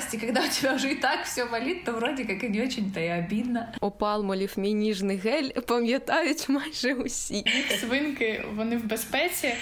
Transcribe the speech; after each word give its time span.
старости, 0.00 0.16
когда 0.16 0.42
у 0.42 0.48
тебя 0.48 0.74
уже 0.74 0.92
и 0.92 0.94
так 0.94 1.24
все 1.24 1.46
болит, 1.46 1.84
то 1.84 1.92
вроде 1.92 2.24
как 2.24 2.42
и 2.44 2.48
не 2.48 2.62
очень-то 2.62 3.00
и 3.00 3.08
обидно. 3.08 3.66
Опалмолів 3.80 4.52
мій 4.56 4.74
ніжний 4.74 5.16
гель 5.16 5.50
пам'ятають 5.66 6.48
майже 6.48 6.94
усі. 6.94 7.44
Свинки 7.80 8.44
вони 8.54 8.76
в 8.76 8.84
безпеці. 8.84 9.52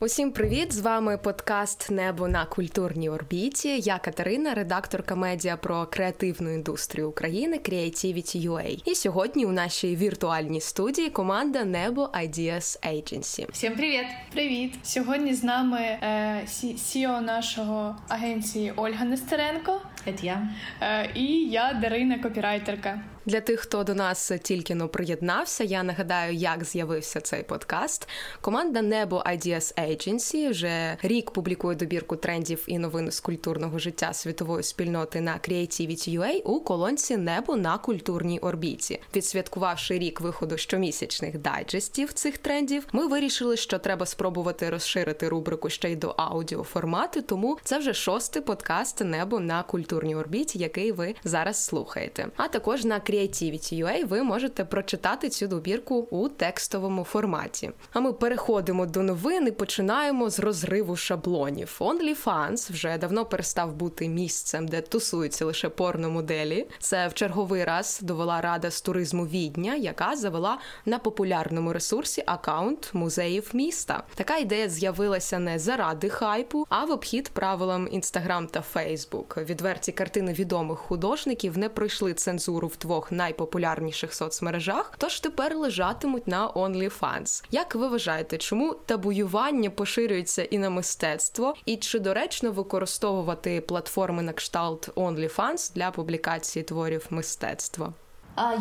Усім 0.00 0.30
привіт! 0.32 0.72
З 0.72 0.80
вами 0.80 1.18
подкаст 1.18 1.90
Небо 1.90 2.28
на 2.28 2.44
культурній 2.44 3.10
орбіті. 3.10 3.80
Я 3.80 3.98
Катерина, 3.98 4.54
редакторка 4.54 5.14
медіа 5.14 5.56
про 5.56 5.86
креативну 5.86 6.54
індустрію 6.54 7.08
України 7.08 7.56
Creativity.ua. 7.56 8.82
І 8.84 8.94
сьогодні 8.94 9.46
у 9.46 9.52
нашій 9.52 9.96
віртуальній 9.96 10.60
студії 10.60 11.10
команда 11.10 11.64
Небо 11.64 12.10
Ideas 12.14 12.86
Agency. 12.88 13.46
Всім 13.52 13.74
привіт! 13.74 14.06
Привіт! 14.32 14.74
Сьогодні 14.82 15.34
з 15.34 15.42
нами 15.42 15.80
е, 15.80 16.42
CEO 16.46 17.20
нашого 17.20 17.96
агенції 18.08 18.72
Ольга 18.76 19.04
Нестеренко. 19.04 19.80
Це 20.04 20.14
я. 20.22 20.48
Е, 20.80 21.10
і 21.14 21.24
я 21.48 21.78
Дарина, 21.82 22.18
копірайтерка. 22.18 23.00
Для 23.28 23.40
тих, 23.40 23.60
хто 23.60 23.84
до 23.84 23.94
нас 23.94 24.32
тільки 24.42 24.74
но 24.74 24.88
приєднався, 24.88 25.64
я 25.64 25.82
нагадаю, 25.82 26.34
як 26.34 26.64
з'явився 26.64 27.20
цей 27.20 27.42
подкаст. 27.42 28.08
Команда 28.40 28.82
Небо 28.82 29.22
Ideas 29.26 29.74
Agency 29.88 30.50
вже 30.50 30.96
рік 31.02 31.30
публікує 31.30 31.76
добірку 31.76 32.16
трендів 32.16 32.64
і 32.66 32.78
новин 32.78 33.10
з 33.10 33.20
культурного 33.20 33.78
життя 33.78 34.12
світової 34.12 34.62
спільноти 34.62 35.20
на 35.20 35.34
Creativity.ua 35.34 36.42
у 36.42 36.60
колонці 36.60 37.16
Небо 37.16 37.56
на 37.56 37.78
культурній 37.78 38.38
орбіті. 38.38 39.00
Відсвяткувавши 39.16 39.98
рік 39.98 40.20
виходу 40.20 40.56
щомісячних 40.56 41.38
дайджестів 41.38 42.12
цих 42.12 42.38
трендів, 42.38 42.86
ми 42.92 43.06
вирішили, 43.06 43.56
що 43.56 43.78
треба 43.78 44.06
спробувати 44.06 44.70
розширити 44.70 45.28
рубрику 45.28 45.70
ще 45.70 45.92
й 45.92 45.96
до 45.96 46.14
аудіоформату. 46.16 47.22
Тому 47.22 47.58
це 47.64 47.78
вже 47.78 47.94
шостий 47.94 48.42
подкаст 48.42 49.00
Небо 49.00 49.40
на 49.40 49.62
культурній 49.62 50.16
орбіті, 50.16 50.58
який 50.58 50.92
ви 50.92 51.14
зараз 51.24 51.64
слухаєте. 51.64 52.28
А 52.36 52.48
також 52.48 52.84
на 52.84 53.00
Creativity.ua 53.18 54.06
ви 54.06 54.22
можете 54.22 54.64
прочитати 54.64 55.28
цю 55.28 55.46
добірку 55.46 55.94
у 56.10 56.28
текстовому 56.28 57.04
форматі. 57.04 57.70
А 57.92 58.00
ми 58.00 58.12
переходимо 58.12 58.86
до 58.86 59.02
новин 59.02 59.46
і 59.48 59.50
починаємо 59.50 60.30
з 60.30 60.38
розриву 60.38 60.96
шаблонів. 60.96 61.76
OnlyFans 61.80 62.72
вже 62.72 62.98
давно 62.98 63.24
перестав 63.24 63.74
бути 63.74 64.08
місцем, 64.08 64.68
де 64.68 64.80
тусуються 64.80 65.44
лише 65.44 65.68
порномоделі. 65.68 66.66
Це 66.78 67.08
в 67.08 67.14
черговий 67.14 67.64
раз 67.64 68.00
довела 68.02 68.40
рада 68.40 68.70
з 68.70 68.80
туризму 68.80 69.26
Відня, 69.26 69.74
яка 69.74 70.16
завела 70.16 70.58
на 70.86 70.98
популярному 70.98 71.72
ресурсі 71.72 72.22
акаунт 72.26 72.90
музеїв 72.92 73.50
міста. 73.52 74.02
Така 74.14 74.36
ідея 74.36 74.68
з'явилася 74.68 75.38
не 75.38 75.58
заради 75.58 76.08
хайпу, 76.08 76.66
а 76.68 76.84
в 76.84 76.90
обхід 76.90 77.28
правилам 77.28 77.88
Instagram 77.88 78.46
та 78.46 78.64
Facebook. 78.74 79.44
Відверті 79.44 79.92
картини 79.92 80.32
відомих 80.32 80.78
художників 80.78 81.58
не 81.58 81.68
пройшли 81.68 82.14
цензуру 82.14 82.68
в 82.68 82.76
двох 82.98 83.12
найпопулярніших 83.12 84.14
соцмережах, 84.14 84.94
тож 84.98 85.20
тепер 85.20 85.56
лежатимуть 85.56 86.28
на 86.28 86.48
OnlyFans. 86.48 87.44
Як 87.50 87.74
ви 87.74 87.88
вважаєте, 87.88 88.38
чому 88.38 88.74
табуювання 88.74 89.70
поширюється 89.70 90.42
і 90.42 90.58
на 90.58 90.70
мистецтво? 90.70 91.54
І 91.66 91.76
чи 91.76 91.98
доречно 91.98 92.52
використовувати 92.52 93.60
платформи 93.60 94.22
на 94.22 94.32
кшталт 94.32 94.88
OnlyFans 94.96 95.74
для 95.74 95.90
публікації 95.90 96.62
творів 96.62 97.06
мистецтва? 97.10 97.92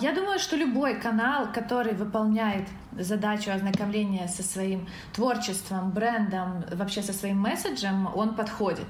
Я 0.01 0.13
думаю, 0.13 0.39
что 0.39 0.55
любой 0.55 0.99
канал, 0.99 1.51
который 1.53 1.93
выполняет 1.93 2.67
задачу 2.93 3.51
ознакомления 3.51 4.27
со 4.27 4.41
своим 4.41 4.87
творчеством, 5.13 5.91
брендом, 5.91 6.63
вообще 6.71 7.03
со 7.03 7.13
своим 7.13 7.37
месседжем, 7.37 8.09
он 8.15 8.33
подходит. 8.33 8.87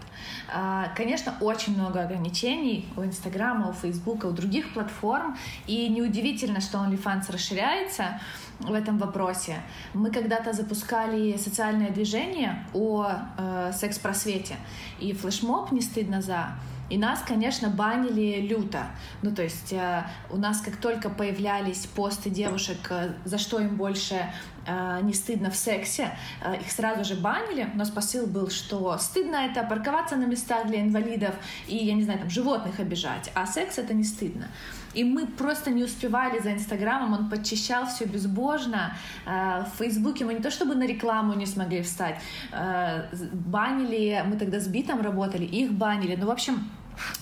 Конечно, 0.96 1.34
очень 1.42 1.76
много 1.76 2.02
ограничений 2.02 2.88
у 2.96 3.04
Инстаграма, 3.04 3.70
у 3.70 3.74
Фейсбука, 3.74 4.28
у 4.28 4.32
других 4.32 4.74
платформ, 4.74 5.38
и 5.66 5.90
неудивительно, 5.90 6.62
что 6.62 6.78
OnlyFans 6.78 7.32
расширяется 7.32 8.22
в 8.60 8.74
этом 8.74 8.98
вопросе. 8.98 9.58
Мы 9.94 10.10
когда-то 10.10 10.54
запускали 10.54 11.38
социальное 11.38 11.90
движение 11.92 12.66
о 12.74 13.12
э, 13.38 13.72
секс-просвете, 13.74 14.56
и 15.00 15.14
флешмоб 15.14 15.72
«Не 15.72 15.82
стыдно 15.82 16.22
за» 16.22 16.56
И 16.90 16.98
нас, 16.98 17.22
конечно, 17.22 17.70
банили 17.70 18.48
люто. 18.48 18.88
Ну, 19.22 19.34
то 19.34 19.44
есть 19.44 19.74
э, 19.74 20.04
у 20.30 20.38
нас 20.38 20.62
как 20.62 20.78
только 20.78 21.10
появлялись 21.10 21.86
посты 21.86 22.30
девушек, 22.30 22.78
э, 22.90 23.14
за 23.26 23.38
что 23.38 23.60
им 23.60 23.76
больше 23.76 24.32
э, 24.66 25.00
не 25.02 25.14
стыдно 25.14 25.52
в 25.52 25.56
сексе, 25.56 26.18
э, 26.42 26.62
их 26.62 26.72
сразу 26.72 27.04
же 27.04 27.16
банили. 27.16 27.70
У 27.74 27.78
нас 27.78 27.90
посыл 27.90 28.26
был, 28.26 28.50
что 28.50 28.98
стыдно 29.00 29.36
это 29.36 29.64
парковаться 29.64 30.16
на 30.16 30.26
местах 30.26 30.68
для 30.68 30.82
инвалидов 30.82 31.36
и, 31.68 31.76
я 31.76 31.94
не 31.94 32.04
знаю, 32.04 32.20
там, 32.20 32.30
животных 32.30 32.80
обижать, 32.80 33.32
а 33.34 33.46
секс 33.46 33.78
это 33.78 33.94
не 33.94 34.04
стыдно. 34.04 34.48
И 34.98 35.04
мы 35.04 35.28
просто 35.28 35.70
не 35.70 35.84
успевали 35.84 36.40
за 36.40 36.52
Инстаграмом, 36.52 37.14
он 37.14 37.30
подчищал 37.30 37.86
все 37.86 38.06
безбожно. 38.06 38.96
Э, 39.28 39.64
в 39.64 39.78
Фейсбуке 39.78 40.26
мы 40.26 40.34
не 40.34 40.40
то 40.40 40.50
чтобы 40.50 40.74
на 40.76 40.88
рекламу 40.88 41.34
не 41.34 41.46
смогли 41.46 41.82
встать, 41.82 42.20
э, 42.52 43.04
банили, 43.32 44.24
мы 44.26 44.38
тогда 44.38 44.60
с 44.60 44.68
Битом 44.68 45.02
работали, 45.02 45.46
их 45.46 45.72
банили. 45.72 46.16
Ну, 46.16 46.26
в 46.26 46.32
общем, 46.32 46.68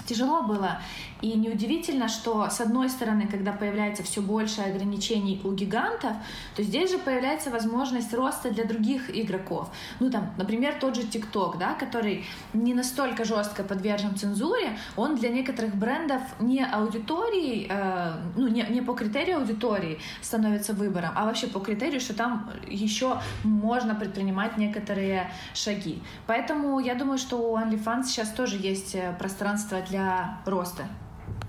тяжело 0.06 0.44
было. 0.44 0.80
И 1.22 1.34
неудивительно, 1.34 2.08
что 2.08 2.50
с 2.50 2.60
одной 2.60 2.90
стороны, 2.90 3.28
когда 3.28 3.52
появляется 3.54 4.04
все 4.04 4.22
больше 4.22 4.62
ограничений 4.62 5.42
у 5.44 5.54
гигантов, 5.54 6.12
то 6.56 6.64
здесь 6.64 6.92
же 6.92 6.98
появляется 6.98 7.50
возможность 7.50 8.14
роста 8.14 8.52
для 8.52 8.66
других 8.66 9.10
игроков. 9.10 9.70
Ну 10.00 10.12
там, 10.12 10.34
например, 10.38 10.76
тот 10.80 10.96
же 10.96 11.04
TikTok, 11.04 11.58
да, 11.58 11.74
который 11.74 12.26
не 12.54 12.74
настолько 12.74 13.24
жестко 13.24 13.64
подвержен 13.64 14.16
цензуре, 14.16 14.78
он 14.98 15.16
для 15.16 15.30
некоторых 15.30 15.76
брендов 15.76 16.22
не 16.40 16.64
аудиторией, 16.64 17.68
э, 17.70 18.14
ну 18.36 18.48
не, 18.48 18.64
не 18.70 18.82
по 18.82 18.94
критерию 18.94 19.38
аудитории 19.38 20.00
становится 20.22 20.74
выбором, 20.74 21.12
а 21.16 21.26
вообще 21.26 21.48
по 21.48 21.60
критерию, 21.60 22.02
что 22.02 22.14
там 22.14 22.52
еще 22.68 23.22
можно 23.44 23.96
предпринимать 23.96 24.58
некоторые 24.58 25.32
шаги. 25.54 26.02
Поэтому 26.28 26.80
я 26.80 26.94
думаю, 26.96 27.18
что 27.18 27.38
у 27.38 27.58
OnlyFans 27.58 28.04
сейчас 28.04 28.30
тоже 28.32 28.58
есть 28.58 28.96
э, 28.96 29.16
пространство 29.18 29.82
для 29.82 30.40
роста. 30.46 30.84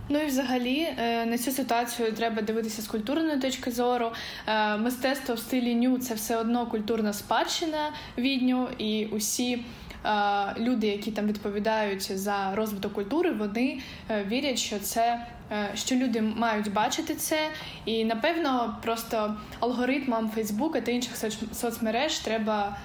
Ну 0.09 0.19
і 0.19 0.27
взагалі 0.27 0.89
е, 0.99 1.27
на 1.27 1.39
цю 1.39 1.51
ситуацію 1.51 2.13
треба 2.13 2.43
дивитися 2.43 2.83
з 2.83 2.87
культурної 2.87 3.41
точки 3.41 3.71
зору. 3.71 4.11
Е, 4.47 4.77
мистецтво 4.77 5.35
в 5.35 5.39
стилі 5.39 5.75
ню 5.75 5.99
це 5.99 6.15
все 6.15 6.37
одно 6.37 6.67
культурна 6.67 7.13
спадщина 7.13 7.93
відню, 8.19 8.69
і 8.79 9.07
усі 9.07 9.53
е, 9.55 9.61
люди, 10.59 10.87
які 10.87 11.11
там 11.11 11.27
відповідають 11.27 12.19
за 12.19 12.55
розвиток 12.55 12.93
культури, 12.93 13.33
вони 13.33 13.81
вірять, 14.29 14.59
що 14.59 14.79
це. 14.79 15.27
Що 15.75 15.95
люди 15.95 16.23
мають 16.23 16.73
бачити 16.73 17.15
це, 17.15 17.39
і 17.85 18.05
напевно 18.05 18.77
просто 18.83 19.37
алгоритмам 19.61 20.31
Фейсбука 20.31 20.81
та 20.81 20.93
інших 20.93 21.13
соцмереж 21.53 22.19
треба 22.19 22.77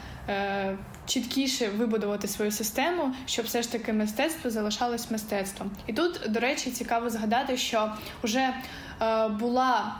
чіткіше 1.14 1.70
вибудувати 1.70 2.28
свою 2.28 2.52
систему, 2.52 3.14
щоб 3.26 3.46
все 3.46 3.62
ж 3.62 3.72
таки 3.72 3.94
мистецтво 3.94 4.50
залишалось 4.50 5.12
мистецтвом. 5.12 5.72
І 5.88 5.94
тут, 5.94 6.22
до 6.30 6.40
речі, 6.40 6.72
цікаво 6.72 7.10
згадати, 7.10 7.58
що 7.58 7.92
вже 8.24 8.54
е, 9.02 9.28
була 9.28 9.96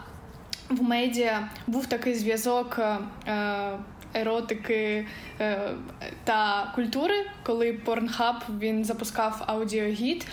в 0.70 0.84
медіа 0.84 1.50
був 1.68 1.86
такий 1.86 2.16
зв'язок. 2.16 2.80
Е, 3.28 3.78
Еротики 4.14 5.08
е, 5.40 5.70
та 6.24 6.72
культури, 6.76 7.14
коли 7.44 7.80
Pornhub 7.86 8.36
він 8.60 8.86
запускав 8.86 9.44
аудіогід 9.48 10.26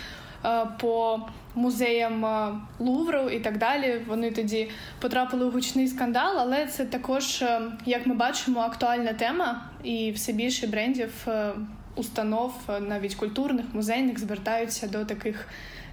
е, 0.45 0.67
по 0.79 1.19
музеям 1.54 2.24
е, 2.24 2.52
Лувру 2.78 3.30
і 3.30 3.40
так 3.40 3.58
далі. 3.58 4.04
Вони 4.06 4.30
тоді 4.30 4.70
потрапили 5.00 5.44
у 5.44 5.50
гучний 5.50 5.88
скандал, 5.88 6.38
але 6.38 6.66
це 6.66 6.84
також, 6.84 7.42
е, 7.42 7.60
як 7.86 8.06
ми 8.06 8.14
бачимо, 8.14 8.60
актуальна 8.60 9.12
тема, 9.12 9.62
і 9.82 10.12
все 10.12 10.32
більше 10.32 10.66
брендів, 10.66 11.12
е, 11.28 11.52
установ, 11.94 12.54
навіть 12.80 13.14
культурних, 13.14 13.66
музейних, 13.72 14.18
звертаються 14.18 14.86
до 14.86 15.04
таких 15.04 15.48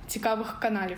цікавих 0.07 0.59
каналів. 0.59 0.97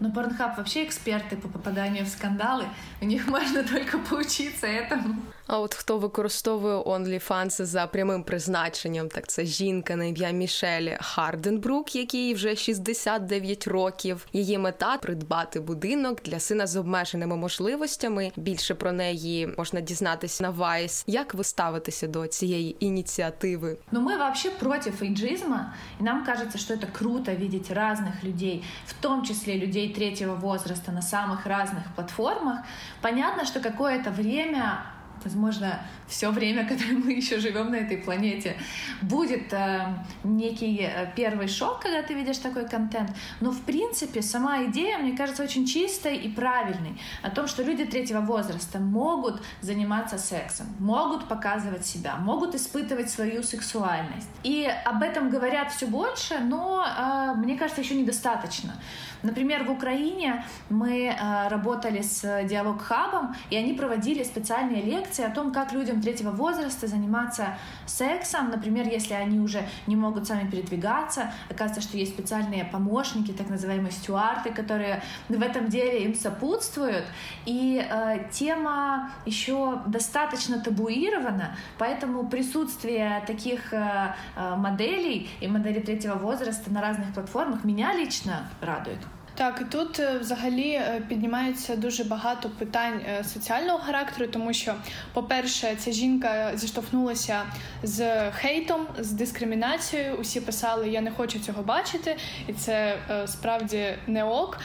Ну, 0.00 0.08
Pornhub 0.08 0.56
вообще 0.56 0.84
эксперты 0.84 1.36
по 1.36 1.48
попаданию 1.48 2.04
в 2.04 2.08
скандалы. 2.08 2.64
У 3.00 3.06
них 3.06 3.28
можно 3.28 3.62
только 3.62 3.98
поучиться 3.98 4.66
этому. 4.66 5.16
А 5.48 5.58
от 5.58 5.74
хто 5.74 5.98
використовує 5.98 6.76
OnlyFans 6.76 7.64
за 7.64 7.86
прямим 7.86 8.22
призначенням, 8.22 9.08
так 9.08 9.26
це 9.26 9.44
жінка 9.44 9.96
на 9.96 10.04
ім'я 10.04 10.30
Мішелі 10.30 10.98
Харденбрук, 11.00 11.96
якій 11.96 12.34
вже 12.34 12.56
69 12.56 13.66
років. 13.66 14.26
Її 14.32 14.58
мета 14.58 14.96
придбати 14.96 15.60
будинок 15.60 16.22
для 16.22 16.40
сина 16.40 16.66
з 16.66 16.76
обмеженими 16.76 17.36
можливостями. 17.36 18.32
Більше 18.36 18.74
про 18.74 18.92
неї 18.92 19.54
можна 19.58 19.80
дізнатися 19.80 20.42
на 20.42 20.52
Vice. 20.52 21.04
Як 21.06 21.34
ви 21.34 21.44
ставитеся 21.44 22.06
до 22.06 22.26
цієї 22.26 22.76
ініціативи? 22.84 23.78
Ну, 23.90 24.00
ми 24.00 24.16
вообще 24.16 24.50
против 24.50 25.02
эйджизма, 25.02 25.74
и 26.00 26.04
нам 26.04 26.24
кажется, 26.24 26.58
что 26.58 26.74
это 26.74 26.86
круто 26.86 27.32
видеть 27.32 27.70
разных 27.70 28.24
людей, 28.24 28.64
в 28.86 28.92
том 28.92 29.22
числе 29.22 29.58
людей 29.58 29.94
третьего 29.94 30.34
возраста 30.34 30.92
на 30.92 31.02
самых 31.02 31.46
разных 31.46 31.84
платформах. 31.94 32.58
Понятно, 33.00 33.44
что 33.44 33.60
какое-то 33.60 34.10
время 34.10 34.86
возможно, 35.23 35.79
все 36.07 36.31
время, 36.31 36.63
которое 36.69 36.93
мы 36.93 37.13
еще 37.13 37.39
живем 37.39 37.71
на 37.71 37.75
этой 37.75 37.97
планете, 37.97 38.55
будет 39.01 39.53
э, 39.53 39.95
некий 40.23 40.81
э, 40.81 41.11
первый 41.15 41.47
шок, 41.47 41.81
когда 41.81 42.01
ты 42.01 42.13
видишь 42.13 42.37
такой 42.37 42.67
контент. 42.67 43.11
Но, 43.41 43.51
в 43.51 43.61
принципе, 43.61 44.21
сама 44.21 44.65
идея, 44.65 44.97
мне 44.97 45.15
кажется, 45.15 45.43
очень 45.43 45.65
чистой 45.65 46.17
и 46.17 46.29
правильной. 46.29 46.99
О 47.21 47.29
том, 47.29 47.47
что 47.47 47.63
люди 47.63 47.85
третьего 47.85 48.21
возраста 48.21 48.79
могут 48.79 49.41
заниматься 49.61 50.17
сексом, 50.17 50.67
могут 50.79 51.27
показывать 51.27 51.85
себя, 51.85 52.15
могут 52.17 52.55
испытывать 52.55 53.09
свою 53.09 53.43
сексуальность. 53.43 54.29
И 54.43 54.69
об 54.85 55.03
этом 55.03 55.29
говорят 55.29 55.71
все 55.71 55.85
больше, 55.85 56.39
но, 56.39 56.85
э, 56.85 57.33
мне 57.35 57.57
кажется, 57.57 57.81
еще 57.81 57.95
недостаточно. 57.95 58.73
Например, 59.21 59.65
в 59.65 59.71
Украине 59.71 60.45
мы 60.69 61.07
э, 61.07 61.47
работали 61.49 62.01
с 62.01 62.43
Диалог 62.45 62.81
Хабом, 62.81 63.35
и 63.49 63.57
они 63.57 63.73
проводили 63.73 64.23
специальные 64.23 64.81
лекции 64.81 65.08
о 65.17 65.29
том, 65.29 65.51
как 65.51 65.71
людям 65.71 66.01
третьего 66.01 66.31
возраста 66.31 66.87
заниматься 66.87 67.57
сексом. 67.85 68.49
Например, 68.49 68.87
если 68.87 69.13
они 69.13 69.39
уже 69.39 69.67
не 69.87 69.95
могут 69.95 70.27
сами 70.27 70.49
передвигаться, 70.49 71.31
оказывается, 71.49 71.81
что 71.81 71.97
есть 71.97 72.13
специальные 72.13 72.65
помощники, 72.65 73.31
так 73.31 73.49
называемые 73.49 73.91
стюарты, 73.91 74.51
которые 74.51 75.01
в 75.27 75.41
этом 75.41 75.67
деле 75.67 76.03
им 76.03 76.15
сопутствуют. 76.15 77.05
И 77.45 77.83
э, 77.83 78.29
тема 78.31 79.11
еще 79.25 79.81
достаточно 79.87 80.59
табуирована, 80.59 81.55
поэтому 81.77 82.27
присутствие 82.27 83.23
таких 83.25 83.73
э, 83.73 84.15
э 84.35 84.55
моделей 84.55 85.29
и 85.41 85.47
моделей 85.47 85.81
третьего 85.81 86.15
возраста 86.15 86.71
на 86.71 86.81
разных 86.81 87.13
платформах 87.13 87.63
меня 87.63 87.93
лично 87.93 88.49
радует. 88.61 88.99
Так, 89.39 89.61
і 89.61 89.71
тут 89.71 89.99
е, 89.99 90.17
взагалі 90.17 90.69
е, 90.69 91.01
піднімається 91.09 91.75
дуже 91.75 92.03
багато 92.03 92.49
питань 92.49 93.01
е, 93.09 93.23
соціального 93.23 93.79
характеру, 93.79 94.31
тому 94.31 94.53
що, 94.53 94.75
по-перше, 95.13 95.75
ця 95.77 95.91
жінка 95.91 96.51
зіштовхнулася 96.55 97.41
з 97.83 98.31
хейтом, 98.31 98.87
з 98.99 99.11
дискримінацією. 99.11 100.15
Усі 100.15 100.41
писали 100.41 100.89
Я 100.89 101.01
не 101.01 101.11
хочу 101.11 101.39
цього 101.39 101.63
бачити, 101.63 102.17
і 102.47 102.53
це 102.53 102.97
справді 103.25 103.95
не 104.07 104.23
ок. 104.23 104.59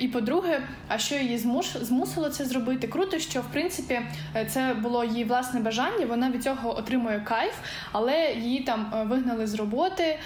І 0.00 0.08
по-друге, 0.08 0.60
а 0.88 0.98
що 0.98 1.14
її 1.14 1.38
змуш 1.38 1.66
змусило 1.80 2.28
це 2.28 2.44
зробити? 2.44 2.86
Круто, 2.86 3.18
що 3.18 3.40
в 3.40 3.46
принципі 3.52 4.00
це 4.48 4.74
було 4.74 5.04
її 5.04 5.24
власне 5.24 5.60
бажання. 5.60 6.06
Вона 6.06 6.30
від 6.30 6.42
цього 6.42 6.78
отримує 6.78 7.20
кайф, 7.20 7.54
але 7.92 8.32
її 8.32 8.60
там 8.60 9.06
вигнали 9.10 9.46
з 9.46 9.54
роботи, 9.54 10.18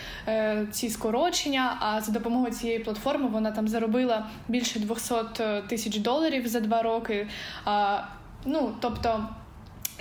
ці 0.70 0.88
скорочення. 0.88 1.76
А 1.80 2.00
за 2.00 2.12
допомогою 2.12 2.52
цієї 2.52 2.78
платформи 2.78 3.28
вона 3.28 3.50
там 3.50 3.68
заробила 3.68 3.87
заробила 3.88 4.26
більше 4.48 4.78
200 4.78 5.14
е, 5.40 5.62
тисяч 5.68 5.96
доларів 5.96 6.48
за 6.48 6.60
два 6.60 6.82
роки. 6.82 7.28
А, 7.64 8.00
Ну 8.44 8.74
тобто. 8.80 9.28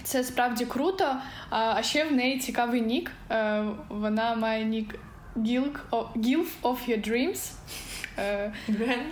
Це 0.04 0.24
справді 0.24 0.66
круто. 0.66 1.16
А 1.50 1.84
ще 1.84 2.06
в 2.06 2.12
неї 2.12 2.40
цікавий 2.40 2.82
нік. 2.82 3.12
Е, 3.32 3.64
вона 3.90 4.36
має 4.36 4.66
нік 4.66 4.96
Gilf 5.36 6.48
of 6.64 6.78
Your 6.90 7.10
Dreams. 7.10 7.52
Е, 8.18 8.52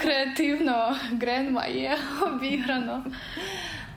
креативно 0.01 0.95
Грен 1.21 1.59
є 1.73 1.97
обіграно. 2.21 3.03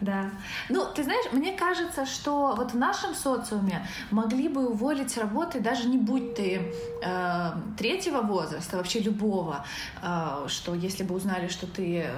Да. 0.02 0.30
Ну, 0.70 0.86
ты 0.96 1.04
знаешь, 1.04 1.32
мне 1.32 1.54
кажется, 1.54 2.06
что 2.06 2.56
вот 2.58 2.74
в 2.74 2.78
нашем 2.78 3.16
социуме 3.16 3.88
могли 4.12 4.50
бы 4.50 4.68
уволить 4.68 5.12
с 5.12 5.18
работы, 5.18 5.60
даже 5.60 5.88
не 5.88 5.98
будь 5.98 6.36
ты 6.36 6.62
э, 7.02 7.52
третьего 7.78 8.22
возраста, 8.22 8.78
вообще 8.78 9.00
любого, 9.00 9.66
э, 10.02 10.48
что 10.48 10.76
если 10.76 11.04
бы 11.04 11.16
узнали, 11.16 11.48
что 11.48 11.68
ты 11.68 12.02
э, 12.02 12.10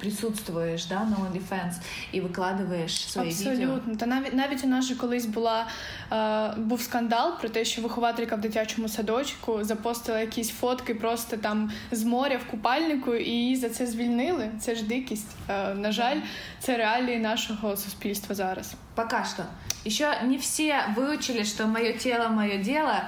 присутствуєш 0.00 0.86
да, 0.86 1.04
на 1.04 1.16
OnlyFans 1.16 1.74
і 2.12 2.20
викладаєш 2.20 3.10
свої 3.10 3.30
Абсолютно. 3.30 3.52
відео. 3.52 3.74
Абсолютно. 3.74 3.96
Та 3.96 4.06
навіть 4.06 4.34
навіть 4.34 4.64
у 4.64 4.66
нас 4.68 4.84
же 4.84 4.94
колись 4.94 5.26
була 5.26 5.66
е, 6.12 6.54
був 6.56 6.80
скандал 6.80 7.38
про 7.40 7.48
те, 7.48 7.64
що 7.64 7.82
вихователька 7.82 8.36
в 8.36 8.40
дитячому 8.40 8.88
садочку 8.88 9.64
запостила 9.64 10.20
якісь 10.20 10.50
фотки 10.50 10.94
просто 10.94 11.36
там 11.36 11.70
з 11.90 12.04
моря 12.04 12.40
в 12.46 12.50
купальнику, 12.50 13.14
і 13.14 13.30
її 13.30 13.56
за 13.56 13.68
це 13.68 13.86
звільнили. 13.86 14.50
Це 14.60 14.74
ж 14.74 14.84
дикість. 14.84 15.28
Е, 15.48 15.74
на 15.74 15.92
жаль, 15.92 16.16
це 16.60 16.76
реалії 17.02 17.18
нашого 17.18 17.76
суспільства 17.76 18.34
зараз. 18.34 18.74
Пока 18.94 19.24
что. 19.24 19.44
Еще 19.86 20.22
не 20.22 20.36
все 20.36 20.84
выучили, 20.96 21.44
что 21.44 21.66
мое 21.66 21.92
тело, 21.92 22.28
мое 22.28 22.58
дело. 22.58 23.02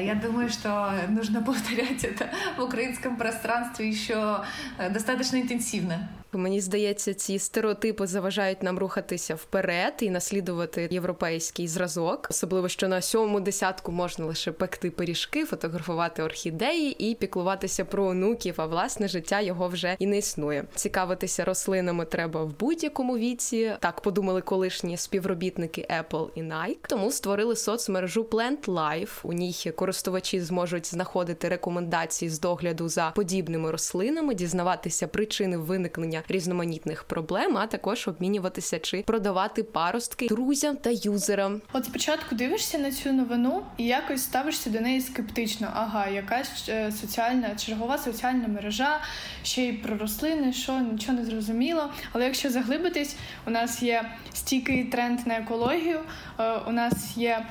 Я 0.00 0.14
думаю, 0.14 0.48
что 0.48 0.92
нужно 1.08 1.42
повторять 1.42 2.04
это 2.04 2.28
в 2.56 2.62
украинском 2.62 3.16
пространстве 3.16 3.88
еще 3.88 4.44
достаточно 4.90 5.36
интенсивно. 5.36 6.08
Мені 6.33 6.61
здається, 6.61 7.13
ці 7.13 7.39
стереотипи 7.39 8.07
заважають 8.07 8.63
нам 8.63 8.79
рухатися 8.79 9.35
вперед 9.35 9.93
і 9.99 10.09
наслідувати 10.09 10.87
європейський 10.91 11.67
зразок, 11.67 12.27
особливо 12.29 12.69
що 12.69 12.87
на 12.87 13.01
сьомому 13.01 13.39
десятку 13.39 13.91
можна 13.91 14.25
лише 14.25 14.51
пекти 14.51 14.91
пиріжки, 14.91 15.45
фотографувати 15.45 16.23
орхідеї 16.23 17.09
і 17.09 17.15
піклуватися 17.15 17.85
про 17.85 18.05
онуків. 18.05 18.53
А 18.57 18.65
власне 18.65 19.07
життя 19.07 19.41
його 19.41 19.67
вже 19.67 19.95
і 19.99 20.07
не 20.07 20.17
існує. 20.17 20.65
Цікавитися 20.75 21.45
рослинами 21.45 22.05
треба 22.05 22.43
в 22.43 22.59
будь-якому 22.59 23.17
віці. 23.17 23.73
Так 23.79 24.01
подумали 24.01 24.41
колишні 24.41 24.97
співробітники 24.97 25.87
Apple 25.99 26.29
і 26.35 26.41
Nike. 26.41 26.77
Тому 26.89 27.11
створили 27.11 27.55
соцмережу 27.55 28.23
Plant 28.23 28.65
Life. 28.65 29.19
У 29.23 29.33
ній 29.33 29.71
користувачі 29.75 30.41
зможуть 30.41 30.87
знаходити 30.87 31.49
рекомендації 31.49 32.29
з 32.29 32.39
догляду 32.39 32.89
за 32.89 33.11
подібними 33.15 33.71
рослинами, 33.71 34.35
дізнаватися 34.35 35.07
причини 35.07 35.57
виникнення 35.57 36.18
різноманітних 36.27 37.03
проблем, 37.03 37.57
а 37.57 37.67
також 37.67 38.07
обмінюватися 38.07 38.79
чи 38.79 39.03
продавати 39.07 39.63
паростки 39.63 40.27
друзям 40.27 40.75
та 40.77 40.89
юзерам. 40.89 41.61
От 41.73 41.85
спочатку 41.85 42.35
дивишся 42.35 42.77
на 42.77 42.91
цю 42.91 43.13
новину 43.13 43.63
і 43.77 43.85
якось 43.85 44.23
ставишся 44.23 44.69
до 44.69 44.79
неї 44.79 45.01
скептично. 45.01 45.67
Ага, 45.73 46.07
якась 46.07 46.69
е, 46.69 46.91
соціальна 46.91 47.55
чергова 47.55 47.97
соціальна 47.97 48.47
мережа, 48.47 49.01
ще 49.43 49.61
й 49.61 49.73
про 49.73 49.97
рослини, 49.97 50.53
що 50.53 50.79
нічого 50.79 51.17
не 51.17 51.25
зрозуміло. 51.25 51.89
Але 52.13 52.25
якщо 52.25 52.49
заглибитись, 52.49 53.15
у 53.47 53.49
нас 53.49 53.83
є 53.83 54.11
стійкий 54.33 54.83
тренд 54.83 55.27
на 55.27 55.37
екологію, 55.37 55.99
е, 56.39 56.53
у 56.67 56.71
нас 56.71 57.17
є. 57.17 57.45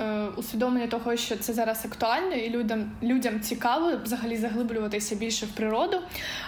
Е, 0.00 0.26
усвідомлення 0.36 0.86
того, 0.86 1.16
що 1.16 1.36
це 1.36 1.52
зараз 1.52 1.84
актуально, 1.84 2.34
і 2.34 2.50
людям 2.50 2.90
людям 3.02 3.40
цікаво 3.40 3.92
взагалі 4.04 4.36
заглиблюватися 4.36 5.14
більше 5.14 5.46
в 5.46 5.48
природу. 5.48 5.98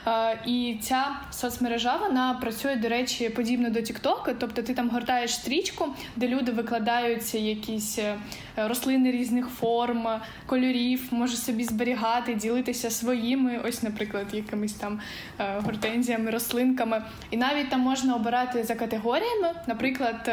Е, 0.06 0.38
і 0.46 0.78
ця 0.82 1.06
соцмережа 1.31 1.96
вона 1.96 2.34
працює, 2.34 2.76
до 2.76 2.88
речі, 2.88 3.28
подібно 3.28 3.70
до 3.70 3.82
Тіктоку. 3.82 4.31
Тобто 4.38 4.62
ти 4.62 4.75
там 4.75 4.90
гортаєш 4.90 5.34
стрічку, 5.34 5.88
де 6.16 6.28
люди 6.28 6.52
викладаються 6.52 7.38
якісь 7.38 7.98
е, 7.98 8.17
рослини 8.56 9.10
різних 9.10 9.46
форм, 9.48 10.08
кольорів, 10.46 11.03
може 11.10 11.36
собі 11.36 11.65
зберігати, 11.65 12.34
ділитися 12.34 12.91
своїми, 12.91 13.60
ось, 13.65 13.82
наприклад, 13.82 14.26
якимись 14.32 14.72
там 14.72 15.00
гортензіями, 15.38 16.31
рослинками. 16.31 17.03
І 17.31 17.36
навіть 17.36 17.70
там 17.70 17.81
можна 17.81 18.15
обирати 18.15 18.65
за 18.65 18.74
категоріями. 18.74 19.53
Наприклад, 19.67 20.31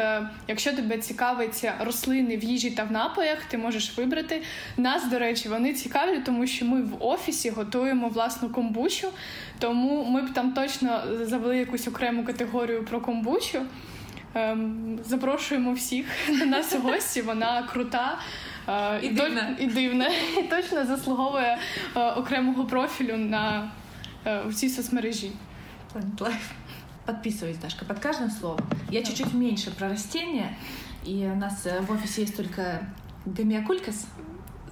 якщо 0.48 0.72
тебе 0.72 0.98
цікавить 0.98 1.68
рослини 1.80 2.36
в 2.36 2.44
їжі 2.44 2.70
та 2.70 2.84
в 2.84 2.92
напоях 3.04 3.44
ти 3.44 3.58
можеш 3.58 3.98
вибрати. 3.98 4.42
Нас, 4.76 5.08
до 5.08 5.18
речі, 5.18 5.48
вони 5.48 5.74
цікаві, 5.74 6.18
тому 6.18 6.46
що 6.46 6.64
ми 6.64 6.82
в 6.82 7.04
офісі 7.04 7.50
готуємо 7.50 8.08
власну 8.08 8.48
комбучу, 8.48 9.08
тому 9.58 10.04
ми 10.04 10.22
б 10.22 10.32
там 10.32 10.52
точно 10.52 11.02
завели 11.22 11.58
якусь 11.58 11.88
окрему 11.88 12.24
категорію 12.24 12.84
про 12.84 13.00
комбучу. 13.00 13.62
Ем, 14.34 14.98
запрошуємо 15.04 15.72
всіх 15.72 16.06
на 16.28 16.44
нас 16.46 16.74
у 16.74 16.78
гості. 16.78 17.22
Вона 17.22 17.62
крута 17.62 18.18
е, 18.68 19.00
і, 19.02 19.06
і 19.06 19.10
дивна. 19.10 19.56
І 19.58 19.66
дивна. 19.66 20.08
І 20.38 20.42
точно 20.42 20.86
заслуговує 20.86 21.58
е, 21.96 22.00
окремого 22.00 22.64
профілю 22.64 23.16
на 23.16 23.70
е, 24.26 24.40
у 24.48 24.52
цій 24.52 24.68
соцмережі. 24.68 25.30
Подписываюсь, 27.06 27.58
Дашка, 27.58 27.84
под 27.84 27.98
каждым 27.98 28.30
словом. 28.30 28.60
Я 28.90 29.02
чуть-чуть 29.02 29.34
меньше 29.34 29.70
про 29.70 29.88
растения, 29.88 30.56
и 31.04 31.26
у 31.26 31.36
нас 31.36 31.64
в 31.64 31.90
офисе 31.90 32.22
есть 32.22 32.36
только 32.36 32.86
гомеокулькас. 33.26 34.06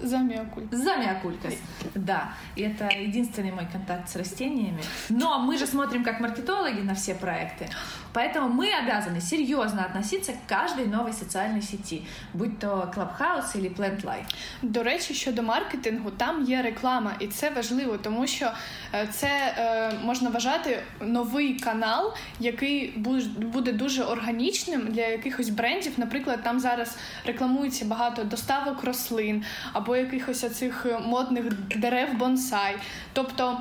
Замиокулькас. 0.02 0.80
Замиокулькас, 0.80 1.54
да. 1.96 2.30
И 2.56 2.62
это 2.62 2.88
единственный 2.90 3.52
мой 3.52 3.66
контакт 3.72 4.10
с 4.10 4.16
растениями. 4.16 4.82
Но 5.10 5.40
мы 5.40 5.58
же 5.58 5.66
смотрим 5.66 6.04
как 6.04 6.20
маркетологи 6.20 6.82
на 6.82 6.94
все 6.94 7.16
проекты. 7.16 7.68
Поэтому 8.14 8.50
мы 8.50 8.72
обязаны 8.74 9.22
серйозно 9.22 9.86
относиться 9.86 10.34
к 10.34 10.38
каждой 10.48 10.88
новій 10.88 11.14
соціальній 11.14 11.62
сеті, 11.62 12.02
будь 12.34 12.60
то 12.60 12.92
Clubhouse 12.96 13.58
или 13.58 13.70
Plant 13.70 14.06
Life. 14.06 14.26
До 14.62 14.84
речі, 14.84 15.14
щодо 15.14 15.44
маркетингу, 15.44 16.12
там 16.12 16.44
є 16.44 16.62
реклама, 16.62 17.14
і 17.20 17.28
це 17.28 17.50
важливо, 17.50 17.98
тому 17.98 18.28
що 18.28 18.52
е, 18.94 19.08
це 19.12 19.28
е, 19.58 19.92
можна 20.04 20.30
вважати 20.30 20.84
новий 21.02 21.54
канал, 21.54 22.14
який 22.40 22.94
буде 23.38 23.74
дуже 23.74 24.04
органічним 24.04 24.88
для 24.88 25.08
якихось 25.08 25.50
брендів. 25.50 25.94
Наприклад, 25.98 26.40
там 26.44 26.60
зараз 26.60 26.98
рекламується 27.26 27.86
багато 27.86 28.24
доставок 28.24 28.84
рослин 28.84 29.44
або 29.74 29.91
або 29.92 29.96
якихось 29.96 30.58
цих 30.58 30.86
модних 31.06 31.46
дерев 31.76 32.14
бонсай. 32.14 32.76
Тобто 33.14 33.58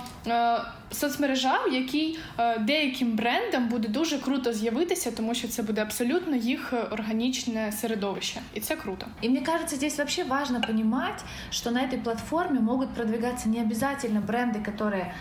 соцмережа, 0.90 1.58
в 1.68 1.72
якій 1.72 2.18
деяким 2.60 3.16
брендам 3.16 3.68
буде 3.68 3.88
дуже 3.88 4.18
круто 4.18 4.52
з'явитися, 4.52 5.10
тому 5.10 5.34
що 5.34 5.48
це 5.48 5.62
буде 5.62 5.82
абсолютно 5.82 6.36
їх 6.36 6.75
органічне 6.90 7.72
середовище, 7.72 8.40
і 8.54 8.60
це 8.60 8.76
круто. 8.76 9.06
І 9.20 9.28
мені 9.28 9.40
кажется, 9.40 9.76
здесь 9.76 9.98
вообще 9.98 10.25
важно 10.25 10.60
понимать, 10.60 11.25
что 11.50 11.70
на 11.70 11.80
этой 11.80 11.98
платформе 11.98 12.60
могут 12.60 12.88
продвигаться 12.88 13.48
не 13.48 13.60
обязательно 13.60 14.20
бренды, 14.20 14.62
которые 14.62 15.12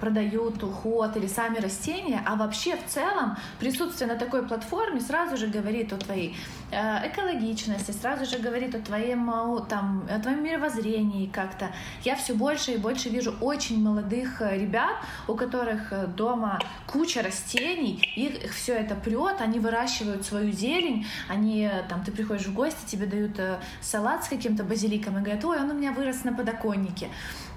продают 0.00 0.62
уход 0.62 1.16
или 1.16 1.26
сами 1.26 1.58
растения, 1.58 2.22
а 2.26 2.36
вообще 2.36 2.76
в 2.76 2.86
целом 2.86 3.36
присутствие 3.58 4.08
на 4.08 4.16
такой 4.16 4.46
платформе 4.46 5.00
сразу 5.00 5.36
же 5.36 5.46
говорит 5.46 5.92
о 5.92 5.96
твоей 5.96 6.36
э, 6.70 7.08
экологичности, 7.08 7.90
сразу 7.92 8.24
же 8.24 8.38
говорит 8.38 8.74
о 8.74 8.80
твоем, 8.80 9.30
там, 9.68 10.06
о 10.10 10.18
твоем 10.20 10.44
мировоззрении 10.44 11.26
как-то. 11.26 11.70
Я 12.04 12.16
все 12.16 12.34
больше 12.34 12.72
и 12.72 12.76
больше 12.76 13.08
вижу 13.08 13.34
очень 13.40 13.82
молодых 13.82 14.42
э, 14.42 14.58
ребят, 14.58 14.96
у 15.28 15.34
которых 15.34 15.92
э, 15.92 16.06
дома 16.06 16.58
куча 16.86 17.22
растений, 17.22 18.02
их, 18.16 18.44
их 18.44 18.52
все 18.52 18.74
это 18.74 18.94
прет, 18.94 19.40
они 19.40 19.58
выращивают 19.58 20.24
свою 20.24 20.52
зелень, 20.52 21.06
они, 21.28 21.70
там, 21.88 22.04
ты 22.04 22.12
приходишь 22.12 22.46
в 22.46 22.54
гости, 22.54 22.78
тебе 22.86 23.06
дают 23.06 23.40
салат 23.80 24.24
с 24.24 24.28
каким-то 24.28 24.64
базиликом 24.64 25.18
и 25.18 25.20
говорят, 25.20 25.44
ой, 25.44 25.58
он 25.60 25.70
у 25.70 25.74
меня 25.74 25.92
вырос 25.92 26.24
на 26.24 26.32
подоконнике. 26.32 27.08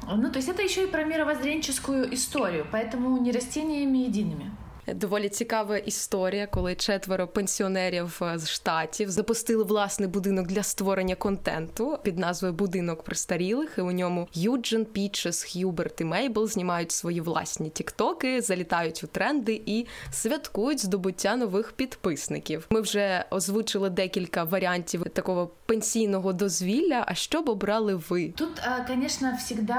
Ну, 0.07 0.31
то 0.31 0.39
есть 0.39 0.49
это 0.49 0.63
еще 0.63 0.85
и 0.85 0.91
про 0.91 1.05
мировоззренческую 1.05 2.13
историю, 2.15 2.67
поэтому 2.71 3.19
не 3.19 3.33
растениями 3.33 3.99
едиными. 3.99 4.51
доволі 4.96 5.30
цікава 5.30 5.78
історія, 5.78 6.48
коли 6.48 6.76
четверо 6.76 7.28
пенсіонерів 7.28 8.20
е, 8.22 8.40
з 8.40 8.50
штатів 8.50 9.10
запустили 9.10 9.64
власний 9.64 10.10
будинок 10.10 10.48
для 10.48 10.64
створення 10.64 11.16
контенту 11.16 12.00
під 12.04 12.18
назвою 12.20 12.54
Будинок 12.54 13.04
престарілих. 13.04 13.76
І 13.78 13.82
у 13.82 13.92
ньому 13.92 14.28
Юджин, 14.34 14.86
Пічес, 14.86 15.44
Х'юберт 15.44 16.02
і 16.02 16.04
Мейбл 16.04 16.48
знімають 16.48 16.92
свої 16.92 17.22
власні 17.22 17.70
тіктоки, 17.70 18.42
залітають 18.42 19.04
у 19.04 19.08
тренди 19.08 19.62
і 19.66 19.88
святкують 20.12 20.80
здобуття 20.80 21.36
нових 21.36 21.72
підписників. 21.72 22.68
Ми 22.70 22.82
вже 22.82 23.26
озвучили 23.30 23.90
декілька 23.90 24.44
варіантів 24.44 25.04
такого 25.04 25.48
пенсійного 25.66 26.34
дозвілля. 26.34 27.04
А 27.08 27.14
що 27.14 27.42
б 27.42 27.50
обрали 27.50 27.96
ви? 27.96 28.34
Тут, 28.38 28.62
звісно, 28.88 29.32
завжди 29.50 29.74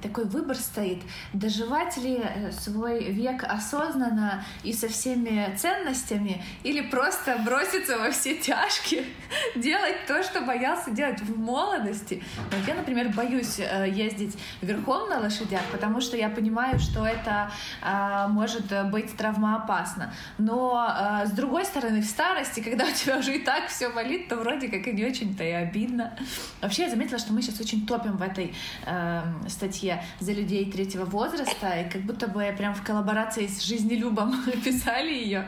такий 0.00 0.24
вибір 0.24 0.56
стоїть, 0.56 1.02
доживати 1.32 2.00
ли 2.00 2.08
э, 2.08 2.52
свій 2.52 3.10
вік 3.10 3.46
осознанно 3.58 3.99
осознанно 4.00 4.44
и 4.62 4.72
со 4.72 4.88
всеми 4.88 5.54
ценностями, 5.56 6.42
или 6.62 6.80
просто 6.80 7.38
броситься 7.44 7.98
во 7.98 8.10
все 8.10 8.36
тяжкие, 8.36 9.04
делать 9.56 10.06
то, 10.06 10.22
что 10.22 10.40
боялся 10.40 10.90
делать 10.90 11.20
в 11.20 11.38
молодости. 11.38 12.22
Вот 12.50 12.66
я, 12.66 12.74
например, 12.74 13.10
боюсь 13.14 13.58
э, 13.58 13.88
ездить 13.88 14.36
верхом 14.60 15.08
на 15.08 15.18
лошадях, 15.18 15.62
потому 15.72 16.00
что 16.00 16.16
я 16.16 16.28
понимаю, 16.28 16.78
что 16.78 17.06
это 17.06 17.50
э, 17.82 18.26
может 18.28 18.66
быть 18.90 19.16
травмоопасно. 19.16 20.12
Но 20.38 20.88
э, 20.88 21.26
с 21.26 21.30
другой 21.30 21.64
стороны, 21.64 22.00
в 22.00 22.06
старости, 22.06 22.60
когда 22.64 22.84
у 22.84 22.92
тебя 22.92 23.18
уже 23.18 23.36
и 23.36 23.40
так 23.40 23.68
все 23.68 23.90
болит, 23.90 24.28
то 24.28 24.36
вроде 24.36 24.68
как 24.68 24.86
и 24.86 24.92
не 24.92 25.04
очень-то 25.04 25.44
и 25.44 25.52
обидно. 25.52 26.16
Вообще, 26.60 26.84
я 26.84 26.90
заметила, 26.90 27.18
что 27.18 27.32
мы 27.32 27.42
сейчас 27.42 27.60
очень 27.60 27.86
топим 27.86 28.16
в 28.16 28.22
этой 28.22 28.54
э, 28.86 29.22
статье 29.48 30.02
за 30.20 30.32
людей 30.32 30.70
третьего 30.70 31.04
возраста, 31.04 31.80
и 31.80 31.90
как 31.90 32.02
будто 32.02 32.26
бы 32.26 32.54
прям 32.56 32.74
в 32.74 32.82
коллаборации 32.82 33.46
с 33.46 33.62
жизнью 33.62 33.89
жизнелюбом 33.90 34.34
писали 34.64 35.12
ее. 35.12 35.46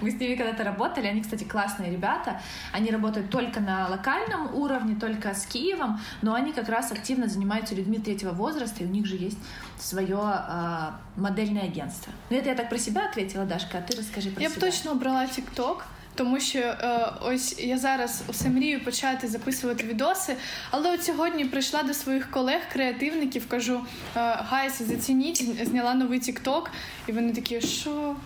Мы 0.00 0.10
с 0.10 0.14
ними 0.14 0.34
когда-то 0.34 0.64
работали. 0.64 1.06
Они, 1.06 1.22
кстати, 1.22 1.44
классные 1.44 1.90
ребята. 1.90 2.40
Они 2.72 2.90
работают 2.90 3.30
только 3.30 3.60
на 3.60 3.88
локальном 3.88 4.54
уровне, 4.54 4.96
только 4.98 5.34
с 5.34 5.46
Киевом, 5.46 6.00
но 6.22 6.34
они 6.34 6.52
как 6.52 6.68
раз 6.68 6.92
активно 6.92 7.28
занимаются 7.28 7.74
людьми 7.74 7.98
третьего 7.98 8.32
возраста, 8.32 8.82
и 8.82 8.86
у 8.86 8.90
них 8.90 9.06
же 9.06 9.16
есть 9.16 9.38
свое 9.78 10.18
э, 10.18 10.90
модельное 11.16 11.64
агентство. 11.64 12.12
Ну, 12.30 12.36
это 12.36 12.48
я 12.50 12.54
так 12.54 12.68
про 12.68 12.78
себя 12.78 13.06
ответила, 13.08 13.44
Дашка, 13.44 13.78
а 13.78 13.82
ты 13.82 13.96
расскажи 13.96 14.30
про 14.30 14.42
я 14.42 14.48
себя. 14.48 14.54
Я 14.60 14.66
бы 14.66 14.72
точно 14.72 14.92
убрала 14.92 15.26
ТикТок. 15.26 15.86
Тому 16.16 16.40
що 16.40 16.58
е, 16.58 17.12
ось 17.20 17.58
я 17.58 17.78
зараз 17.78 18.22
усе 18.28 18.48
мрію 18.48 18.84
почати 18.84 19.28
записувати 19.28 19.84
відоси. 19.84 20.36
Але 20.70 20.92
от 20.94 21.04
сьогодні 21.04 21.44
прийшла 21.44 21.82
до 21.82 21.94
своїх 21.94 22.30
колег-креативників, 22.30 23.48
кажу: 23.48 23.80
«Е, 24.16 24.20
guys, 24.20 24.82
зацініть, 24.82 25.66
зняла 25.66 25.94
новий 25.94 26.18
Тікток, 26.18 26.70
і 27.06 27.12
вони 27.12 27.32
такі, 27.32 27.60
що 27.60 28.16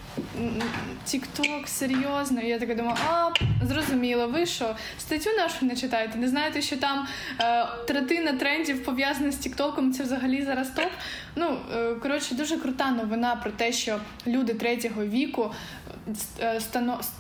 Тікток, 1.05 1.69
серйозно? 1.69 2.41
І 2.41 2.49
я 2.49 2.59
така 2.59 2.75
думаю, 2.75 2.97
а 3.11 3.31
зрозуміло, 3.67 4.29
ви 4.29 4.47
що? 4.47 4.77
Статтю 4.99 5.31
нашу 5.37 5.67
не 5.67 5.77
читаєте? 5.77 6.19
Не 6.19 6.29
знаєте, 6.29 6.63
що 6.63 6.77
там 6.77 7.07
е, 7.41 7.67
третина 7.87 8.33
трендів 8.33 8.85
пов'язана 8.85 9.33
з 9.33 9.37
Тіктоком, 9.37 9.93
це 9.93 10.03
взагалі 10.03 10.45
зараз 10.45 10.69
топ. 10.71 10.91
Ну, 11.37 11.57
е, 11.75 11.95
коротше, 11.95 12.35
дуже 12.35 12.57
крута 12.57 12.91
новина 12.91 13.37
про 13.37 13.51
те, 13.51 13.73
що 13.73 13.99
люди 14.27 14.55
третього 14.55 15.05
віку 15.05 15.53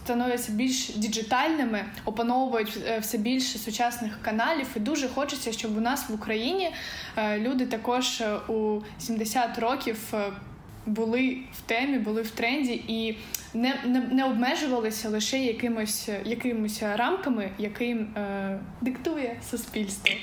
становляться 0.05 0.53
більш 0.53 0.89
діджитальними, 0.89 1.85
опановують 2.05 2.79
е, 2.87 2.99
все 2.99 3.19
більше 3.19 3.59
сучасних 3.59 4.23
каналів, 4.23 4.67
і 4.77 4.81
дуже 4.81 5.09
хочеться, 5.09 5.53
щоб 5.53 5.77
у 5.77 5.81
нас 5.81 6.09
в 6.09 6.15
Україні 6.15 6.75
е, 7.17 7.39
люди 7.39 7.67
також 7.67 8.21
е, 8.21 8.37
у 8.49 8.81
70 8.99 9.59
років. 9.59 10.15
Були 10.87 11.39
в 11.53 11.61
темі, 11.61 11.99
були 11.99 12.23
в 12.23 12.31
тренді 12.31 12.85
і 12.89 13.19
не 13.55 13.75
не, 13.85 14.01
не 14.01 14.25
обмежувалися 14.25 15.09
лише 15.09 15.39
якимось 15.39 16.09
якимось 16.25 16.83
рамками, 16.83 17.51
яким 17.59 17.99
е, 18.17 18.59
диктує 18.81 19.37
суспільство. 19.51 20.15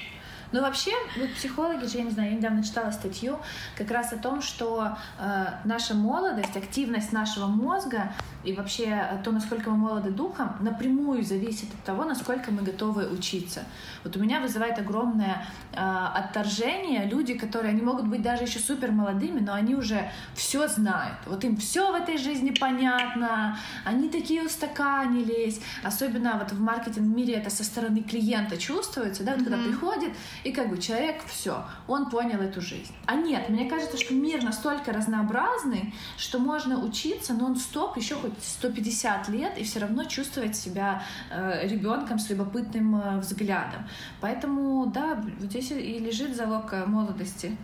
Ну, 0.51 0.61
вообще, 0.61 0.91
вот 1.17 1.33
психологи 1.33 1.85
же, 1.87 1.97
я 1.97 2.03
не 2.05 2.11
знаю, 2.11 2.31
я 2.31 2.37
недавно 2.37 2.63
читала 2.63 2.91
статью 2.91 3.39
как 3.75 3.91
раз 3.91 4.13
о 4.13 4.17
том, 4.17 4.41
что 4.41 4.97
э, 5.19 5.45
наша 5.65 5.93
молодость, 5.93 6.55
активность 6.55 7.11
нашего 7.11 7.47
мозга 7.47 8.13
и 8.47 8.53
вообще 8.53 9.19
то, 9.25 9.31
насколько 9.31 9.69
мы 9.69 9.77
молоды 9.77 10.09
духом, 10.09 10.55
напрямую 10.61 11.21
зависит 11.21 11.67
от 11.73 11.83
того, 11.83 12.05
насколько 12.05 12.49
мы 12.49 12.61
готовы 12.61 13.05
учиться. 13.11 13.65
Вот 14.05 14.15
у 14.15 14.21
меня 14.21 14.39
вызывает 14.39 14.79
огромное 14.79 15.45
э, 15.73 15.77
отторжение 15.77 17.03
люди, 17.05 17.33
которые, 17.33 17.71
они 17.71 17.81
могут 17.81 18.07
быть 18.07 18.21
даже 18.21 18.43
еще 18.43 18.59
супер 18.59 18.91
молодыми, 18.91 19.41
но 19.41 19.53
они 19.53 19.75
уже 19.75 20.09
все 20.33 20.69
знают. 20.69 21.17
Вот 21.25 21.43
им 21.43 21.57
все 21.57 21.91
в 21.91 21.95
этой 21.95 22.17
жизни 22.17 22.51
понятно, 22.57 23.59
они 23.83 24.07
такие 24.07 24.43
устаканились. 24.43 25.59
Особенно 25.83 26.37
вот 26.39 26.53
в 26.53 26.61
маркетинг 26.61 27.13
мире 27.13 27.33
это 27.33 27.49
со 27.49 27.65
стороны 27.65 28.01
клиента 28.01 28.55
чувствуется, 28.55 29.25
да, 29.25 29.33
вот 29.33 29.41
mm-hmm. 29.41 29.43
когда 29.43 29.57
приходит 29.57 30.13
и 30.45 30.53
как 30.53 30.69
бы 30.69 30.77
человек 30.77 31.21
все, 31.25 31.65
он 31.85 32.09
понял 32.09 32.39
эту 32.39 32.61
жизнь. 32.61 32.93
А 33.07 33.15
нет, 33.15 33.49
мне 33.49 33.69
кажется, 33.69 33.97
что 33.97 34.13
мир 34.13 34.41
настолько 34.41 34.93
разнообразный, 34.93 35.93
что 36.15 36.39
можно 36.39 36.81
учиться 36.81 37.33
нон-стоп 37.33 37.97
еще 37.97 38.15
хоть 38.15 38.36
150 38.40 39.28
лет 39.28 39.58
и 39.58 39.64
все 39.64 39.80
равно 39.80 40.04
чувствовать 40.04 40.56
себя 40.56 41.02
э, 41.30 41.66
ребенком 41.66 42.18
с 42.18 42.30
любопытным 42.30 42.96
э, 42.96 43.18
взглядом. 43.18 43.86
Поэтому, 44.20 44.86
да, 44.86 45.22
здесь 45.40 45.70
и 45.70 45.98
лежит 45.98 46.36
залог 46.36 46.72
э, 46.72 46.84
молодости. 46.86 47.56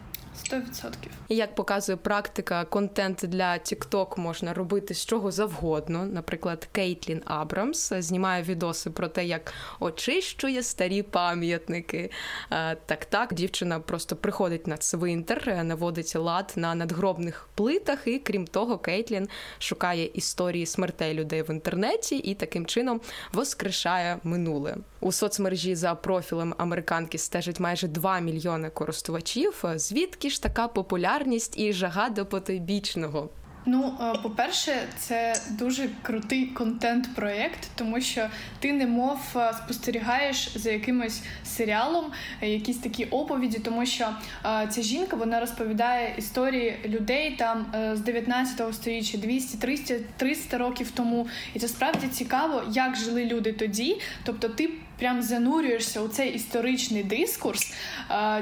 100%. 0.52 0.94
І 1.30 1.36
як 1.36 1.56
показує 1.56 1.96
практика, 1.96 2.66
контент 2.66 3.20
для 3.24 3.54
TikTok 3.54 4.20
можна 4.20 4.54
робити 4.54 4.94
з 4.94 5.06
чого 5.06 5.32
завгодно. 5.32 6.06
Наприклад, 6.06 6.68
Кейтлін 6.72 7.22
Абрамс 7.26 7.94
знімає 7.94 8.44
відоси 8.44 8.90
про 8.90 9.08
те, 9.08 9.26
як 9.26 9.54
очищує 9.80 10.64
старі 10.64 11.04
пам'ятники. 11.04 12.12
Е, 12.52 12.76
так, 12.86 13.06
так, 13.06 13.34
дівчина 13.34 13.80
просто 13.80 14.16
приходить 14.16 14.68
на 14.68 14.78
цвинтар, 14.78 15.44
е, 15.48 15.64
наводить 15.64 16.16
лад 16.16 16.54
на 16.56 16.76
надгробних 16.76 17.50
плитах, 17.56 18.00
і 18.08 18.20
крім 18.20 18.48
того, 18.48 18.78
Кейтлін 18.78 19.30
шукає 19.60 20.06
історії 20.06 20.66
смертей 20.66 21.14
людей 21.14 21.42
в 21.42 21.50
інтернеті 21.50 22.18
і 22.18 22.36
таким 22.36 22.66
чином 22.66 23.02
воскрешає 23.34 24.18
минуле. 24.24 24.76
У 25.00 25.12
соцмережі 25.12 25.76
за 25.76 25.96
профілем 25.96 26.56
американки 26.58 27.18
стежить 27.18 27.60
майже 27.60 27.88
2 27.88 28.20
мільйони 28.20 28.70
користувачів. 28.70 29.64
Звідки 29.76 30.23
ж 30.30 30.44
така 30.44 30.68
популярність 30.68 31.60
і 31.60 31.74
жага 31.74 32.10
до 32.10 32.26
потойбічного? 32.26 33.30
Ну, 33.66 33.94
е, 34.02 34.20
по-перше, 34.24 34.88
це 34.98 35.36
дуже 35.50 35.90
крутий 36.02 36.46
контент-проєкт, 36.46 37.60
тому 37.76 38.02
що 38.02 38.28
ти 38.60 38.74
немов 38.74 39.20
е, 39.36 39.54
спостерігаєш 39.54 40.50
за 40.56 40.72
якимось 40.72 41.22
серіалом, 41.46 42.06
е, 42.42 42.50
якісь 42.50 42.78
такі 42.78 43.06
оповіді, 43.06 43.60
тому 43.60 43.86
що 43.86 44.10
ця 44.70 44.82
жінка 44.82 45.16
вона 45.16 45.40
розповідає 45.40 46.16
історії 46.18 46.80
людей 46.86 47.36
там 47.40 47.66
з 47.94 48.00
19 48.00 48.76
століття, 48.76 49.18
200, 49.18 49.58
300, 49.58 49.94
300 50.18 50.58
років 50.58 50.92
тому. 50.92 51.28
І 51.54 51.60
це 51.60 51.68
справді 51.68 52.08
цікаво, 52.08 52.64
як 52.72 52.96
жили 52.96 53.26
люди 53.26 53.54
тоді. 53.54 54.02
Тобто, 54.24 54.50
ти 54.50 54.70
прям 55.00 55.22
занурюєшся 55.22 56.02
у 56.02 56.08
цей 56.08 56.34
історичний 56.34 57.04
дискурс, 57.04 57.74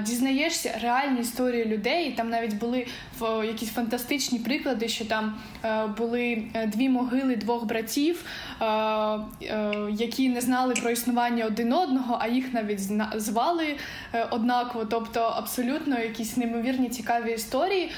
дізнаєшся 0.02 0.80
реальні 0.82 1.22
історії 1.22 1.66
людей. 1.66 2.12
Там 2.12 2.30
навіть 2.30 2.54
були 2.58 2.88
якісь 3.44 3.70
фантастичні 3.72 4.40
приклади, 4.40 4.88
що 4.88 5.06
там 5.06 5.36
були 5.98 6.44
дві 6.68 6.90
могили 6.90 7.36
двох 7.36 7.66
братів, 7.66 8.26
які 9.90 10.30
не 10.30 10.42
знали 10.42 10.74
про 10.74 10.92
існування 10.92 11.46
один 11.46 11.74
одного, 11.74 12.18
а 12.22 12.28
їх 12.28 12.54
навіть 12.54 12.80
звали 13.16 13.76
однаково. 14.30 14.86
Тобто 14.86 15.22
абсолютно 15.22 16.00
якісь 16.00 16.38
неймовірні 16.38 16.90
цікаві 16.90 17.32
історії. 17.34 17.92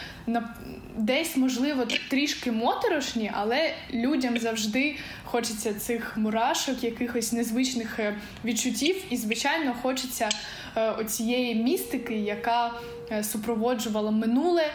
Десь, 0.98 1.38
можливо, 1.38 1.86
трішки 2.10 2.52
моторошні, 2.52 3.32
але 3.34 3.74
людям 3.94 4.38
завжди 4.38 4.96
хочеться 5.24 5.74
цих 5.74 6.18
мурашок, 6.18 6.84
якихось 6.84 7.32
незвичних 7.32 8.00
е, 8.00 8.16
відчуттів, 8.46 8.96
і, 9.10 9.18
звичайно, 9.18 9.76
хочеться 9.82 10.30
е, 10.76 10.92
оцієї 10.92 11.56
містики, 11.56 12.16
яка 12.16 12.72
е, 13.12 13.24
супроводжувала 13.24 14.12
минуле. 14.12 14.72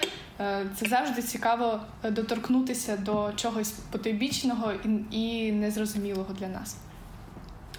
Це 0.76 0.88
завжди 0.88 1.22
цікаво 1.22 1.80
доторкнутися 2.10 2.96
до 2.96 3.32
чогось 3.36 3.70
потойбічного 3.70 4.72
і 5.10 5.52
незрозумілого 5.52 6.34
для 6.40 6.48
нас. 6.48 6.76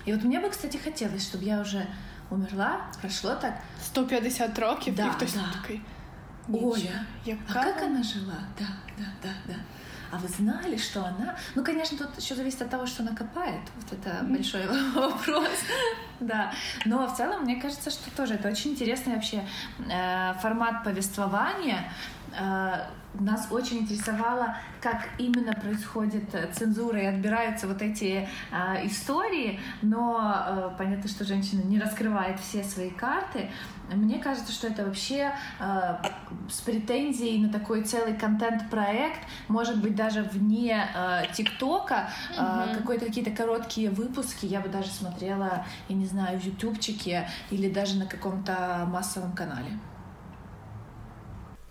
І 0.05 0.13
от 0.13 0.23
мені 0.23 0.39
би, 0.39 0.49
кстати, 0.49 0.79
хотілося, 0.83 1.29
щоб 1.29 1.43
я 1.43 1.61
вже 1.61 1.87
умерла, 2.31 2.79
пройшло 2.99 3.35
так 3.41 3.53
150 3.85 4.59
років, 4.59 4.95
да, 4.95 5.05
і 5.05 5.09
хтось 5.09 5.33
да. 5.33 5.61
такий. 5.61 5.81
Оля, 6.53 7.05
яка... 7.25 7.41
а 7.47 7.53
как 7.53 7.83
она 7.83 8.03
жила? 8.03 8.39
Да, 8.57 8.65
да, 8.97 9.05
да, 9.23 9.29
да. 9.47 9.55
А 10.11 10.17
вы 10.17 10.27
знали, 10.27 10.75
что 10.77 11.05
она... 11.05 11.35
Ну, 11.53 11.63
конечно, 11.63 11.97
тут 11.97 12.17
еще 12.17 12.33
зависит 12.33 12.61
от 12.63 12.69
того, 12.69 12.87
что 12.87 13.03
она 13.03 13.15
копает. 13.15 13.61
Вот 13.75 13.93
это 13.93 14.09
mm-hmm. 14.09 14.33
большой 14.33 14.67
вопрос. 14.95 15.49
да. 16.19 16.51
Но 16.85 17.07
в 17.07 17.15
целом, 17.15 17.43
мне 17.43 17.57
кажется, 17.57 17.91
что 17.91 18.09
тоже 18.11 18.33
это 18.35 18.47
очень 18.47 18.71
интересный 18.71 19.13
вообще 19.13 19.47
э, 19.87 20.33
формат 20.41 20.83
повествования. 20.83 21.91
Э, 22.39 22.87
нас 23.15 23.47
очень 23.51 23.79
интересовало, 23.79 24.55
как 24.81 25.09
именно 25.17 25.53
происходит 25.53 26.33
э, 26.33 26.49
цензура 26.53 27.01
и 27.01 27.05
отбираются 27.05 27.67
вот 27.67 27.81
эти 27.81 28.27
э, 28.51 28.87
истории, 28.87 29.59
но 29.81 30.45
э, 30.47 30.69
понятно, 30.77 31.09
что 31.09 31.25
женщина 31.25 31.61
не 31.61 31.79
раскрывает 31.79 32.39
все 32.39 32.63
свои 32.63 32.89
карты. 32.91 33.49
Мне 33.91 34.19
кажется, 34.19 34.51
что 34.51 34.67
это 34.67 34.85
вообще 34.85 35.33
э, 35.59 35.95
с 36.49 36.61
претензией 36.61 37.41
на 37.41 37.51
такой 37.51 37.83
целый 37.83 38.15
контент-проект, 38.15 39.19
может 39.47 39.81
быть, 39.81 39.95
даже 39.95 40.21
вне 40.21 40.87
э, 40.95 41.23
ТикТока, 41.33 42.09
э, 42.29 42.39
mm-hmm. 42.39 42.77
какой-то 42.77 43.05
какие-то 43.05 43.31
короткие 43.31 43.89
выпуски 43.89 44.45
я 44.45 44.59
бы 44.59 44.69
даже 44.69 44.89
смотрела, 44.89 45.65
я 45.87 45.95
не 45.95 46.05
знаю, 46.05 46.39
в 46.39 46.43
Ютубчике 46.43 47.27
или 47.49 47.69
даже 47.71 47.97
на 47.97 48.05
каком-то 48.05 48.87
массовом 48.87 49.31
канале. 49.33 49.79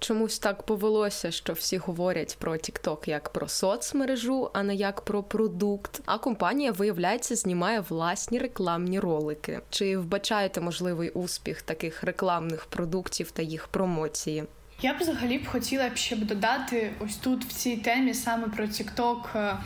Чомусь 0.08 0.38
так 0.38 0.62
повелося, 0.62 1.30
що 1.30 1.52
всі 1.52 1.76
говорять 1.76 2.36
про 2.40 2.52
TikTok 2.52 3.08
як 3.08 3.28
про 3.28 3.48
соцмережу, 3.48 4.50
а 4.52 4.62
не 4.62 4.74
як 4.74 5.00
про 5.00 5.22
продукт. 5.22 6.00
А 6.06 6.18
компанія, 6.18 6.72
виявляється, 6.72 7.36
знімає 7.36 7.80
власні 7.80 8.38
рекламні 8.38 9.00
ролики. 9.00 9.60
Чи 9.70 9.98
вбачаєте 9.98 10.60
можливий 10.60 11.10
успіх 11.10 11.62
таких 11.62 12.04
рекламних 12.04 12.66
продуктів 12.66 13.30
та 13.30 13.42
їх 13.42 13.68
промоції? 13.68 14.44
Я 14.82 14.94
б 14.94 14.96
взагалі 15.00 15.38
б 15.38 15.46
хотіла 15.46 15.88
б 15.88 15.96
ще 15.96 16.16
б 16.16 16.26
додати 16.26 16.92
ось 17.00 17.16
тут 17.16 17.44
в 17.44 17.52
цій 17.52 17.76
темі 17.76 18.14
саме 18.14 18.48
про 18.48 18.64
TikTok 18.64 19.18
Е, 19.34 19.56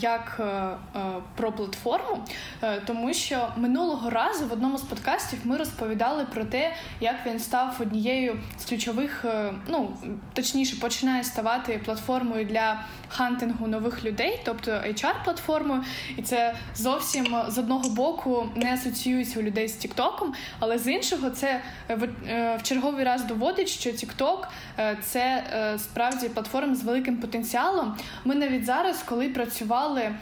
як 0.00 0.36
е, 0.40 0.42
е, 0.42 0.76
про 1.36 1.52
платформу, 1.52 2.24
тому 2.86 3.14
що 3.14 3.48
минулого 3.56 4.10
разу 4.10 4.46
в 4.46 4.52
одному 4.52 4.78
з 4.78 4.82
подкастів 4.82 5.38
ми 5.44 5.56
розповідали 5.56 6.24
про 6.24 6.44
те, 6.44 6.74
як 7.00 7.16
він 7.26 7.38
став 7.38 7.76
однією 7.80 8.40
з 8.58 8.64
ключових, 8.64 9.24
ну 9.68 9.96
точніше, 10.32 10.76
починає 10.76 11.24
ставати 11.24 11.80
платформою 11.84 12.44
для 12.44 12.80
хантингу 13.08 13.66
нових 13.66 14.04
людей, 14.04 14.40
тобто 14.44 14.70
HR-платформою, 14.70 15.82
і 16.16 16.22
це 16.22 16.54
зовсім 16.74 17.36
з 17.48 17.58
одного 17.58 17.90
боку 17.90 18.48
не 18.56 18.74
асоціюється 18.74 19.40
у 19.40 19.42
людей 19.42 19.68
з 19.68 19.76
Тіктоком, 19.76 20.34
але 20.58 20.78
з 20.78 20.86
іншого 20.86 21.30
це 21.30 21.60
в 21.88 22.62
черговий 22.62 23.04
раз 23.04 23.24
доводить, 23.24 23.68
що 23.68 23.92
Тікток 23.92 24.48
це 25.02 25.44
справді 25.78 26.28
платформа 26.28 26.74
з 26.74 26.84
великим 26.84 27.16
потенціалом. 27.16 27.96
Ми 28.24 28.34
навіть 28.34 28.64
зараз, 28.64 29.02
коли 29.02 29.28
працювали 29.28 30.00
е, 30.00 30.14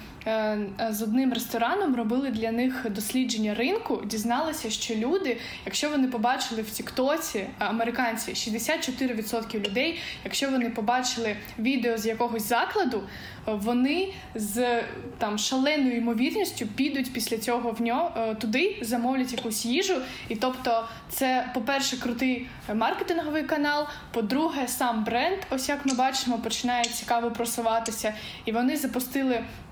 з 0.91 1.03
одним 1.03 1.33
рестораном, 1.33 1.97
робили 1.97 2.31
для 2.31 2.53
них 2.53 2.87
дослідження 2.91 3.55
ринку, 3.55 4.03
дізналися, 4.05 4.71
що 4.71 4.95
люди, 4.95 5.37
якщо 5.65 5.91
вони 5.91 6.09
побачили 6.09 6.63
в 6.63 6.71
Тіктоці, 6.71 7.47
американці 7.59 8.33
64% 8.33 9.69
людей, 9.69 10.01
якщо 10.25 10.51
вони 10.51 10.71
побачили 10.71 11.37
відео 11.59 11.99
з 11.99 12.07
якогось 12.07 12.49
закладу, 12.49 13.03
вони 13.47 14.13
з 14.35 14.83
там 15.19 15.39
шаленою 15.39 15.97
ймовірністю 15.97 16.67
підуть 16.67 17.13
після 17.13 17.39
цього 17.39 17.71
в 17.71 17.83
нього 17.83 18.13
е, 18.17 18.35
туди, 18.35 18.79
замовлять 18.83 19.33
якусь 19.33 19.65
їжу. 19.65 19.95
І 20.29 20.37
тобто, 20.37 20.89
це, 21.09 21.51
по-перше, 21.55 21.97
крутий 21.97 22.49
маркетинговий 22.75 23.43
канал. 23.43 23.87
По-друге, 24.13 24.69
сам 24.69 25.05
бренд, 25.05 25.39
ось 25.51 25.69
як 25.69 25.87
ми 25.87 25.95
бачимо, 25.95 26.39
починає 26.39 26.85
цікаво 26.85 27.31
просуватися, 27.31 28.15
і 28.45 28.53
вони 28.53 28.77
запустили 28.77 29.35
Е, 29.35 29.66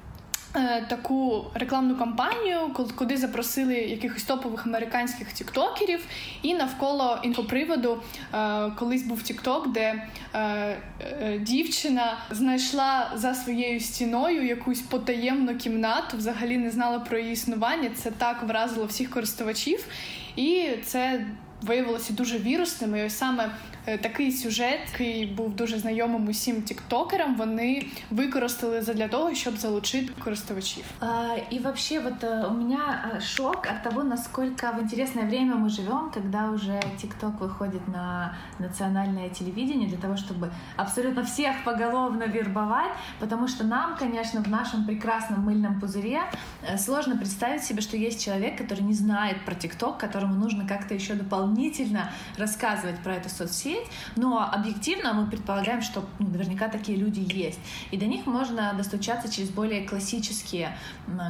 таку 0.88 1.44
рекламну 1.54 1.96
кампанію, 1.96 2.58
куди 2.96 3.16
запросили 3.16 3.74
якихось 3.74 4.22
топових 4.22 4.66
американських 4.66 5.32
тіктокерів, 5.32 6.06
і 6.42 6.54
навколо 6.54 7.18
інфоприводу 7.22 8.02
е, 8.34 8.70
колись 8.78 9.02
був 9.02 9.22
тікток, 9.22 9.72
де 9.72 10.08
е, 10.34 11.38
дівчина 11.40 12.18
знайшла 12.30 13.10
за 13.14 13.34
своєю 13.34 13.80
стіною 13.80 14.46
якусь 14.46 14.80
потаємну 14.80 15.56
кімнату, 15.56 16.16
взагалі 16.16 16.58
не 16.58 16.70
знала 16.70 16.98
про 16.98 17.18
її 17.18 17.32
існування. 17.32 17.90
Це 17.94 18.10
так 18.10 18.42
вразило 18.42 18.86
всіх 18.86 19.10
користувачів, 19.10 19.86
і 20.36 20.68
це 20.84 21.26
виявилося 21.62 22.12
дуже 22.12 22.38
вірусним. 22.38 22.96
І 22.96 23.02
ось 23.02 23.18
саме 23.18 23.44
е, 23.44 23.50
такий 24.01 24.31
сюжет, 24.31 24.79
який 24.91 25.25
був 25.25 25.55
дуже 25.55 25.79
знайомим 25.79 26.27
усім 26.27 26.61
тіктокерам, 26.61 27.35
вони 27.35 27.85
використали 28.11 28.81
для 28.81 29.07
того, 29.07 29.35
щоб 29.35 29.57
залучити 29.57 30.13
користувачів. 30.23 30.83
А, 30.99 31.35
и 31.53 31.59
вообще, 31.59 31.99
вот 31.99 32.23
э, 32.23 32.51
у 32.51 32.53
меня 32.53 33.11
э, 33.15 33.21
шок 33.21 33.67
от 33.71 33.83
того, 33.83 34.03
насколько 34.03 34.71
в 34.77 34.83
интересное 34.83 35.25
время 35.25 35.55
мы 35.55 35.69
живем, 35.69 36.11
когда 36.13 36.49
уже 36.49 36.79
ТикТок 37.01 37.41
выходит 37.41 37.87
на 37.87 38.35
национальное 38.59 39.29
телевидение 39.29 39.89
для 39.89 39.97
того, 39.97 40.17
чтобы 40.17 40.51
абсолютно 40.77 41.23
всех 41.23 41.63
поголовно 41.63 42.23
вербовать, 42.27 42.91
потому 43.19 43.47
что 43.47 43.63
нам, 43.63 43.97
конечно, 43.97 44.43
в 44.43 44.47
нашем 44.47 44.85
прекрасном 44.85 45.45
мыльном 45.45 45.79
пузыре 45.79 46.21
э, 46.61 46.77
сложно 46.77 47.17
представить 47.17 47.63
себе, 47.63 47.81
что 47.81 47.97
есть 47.97 48.25
человек, 48.25 48.57
который 48.57 48.83
не 48.83 48.93
знает 48.93 49.45
про 49.45 49.55
ТикТок, 49.55 49.97
которому 49.97 50.35
нужно 50.35 50.67
как-то 50.67 50.93
еще 50.93 51.13
дополнительно 51.13 51.39
дополнительно 51.39 52.11
рассказывать 52.37 52.99
про 52.99 53.15
эту 53.15 53.29
соцсеть, 53.29 53.72
но 54.15 54.49
объективно 54.51 55.13
мы 55.13 55.29
предполагаем, 55.29 55.81
что 55.81 56.03
ну, 56.19 56.27
наверняка 56.29 56.69
такие 56.69 56.97
люди 56.97 57.19
есть. 57.19 57.59
И 57.91 57.97
до 57.97 58.05
них 58.05 58.25
можно 58.25 58.73
достучаться 58.73 59.31
через 59.31 59.49
более 59.49 59.87
классические 59.87 60.77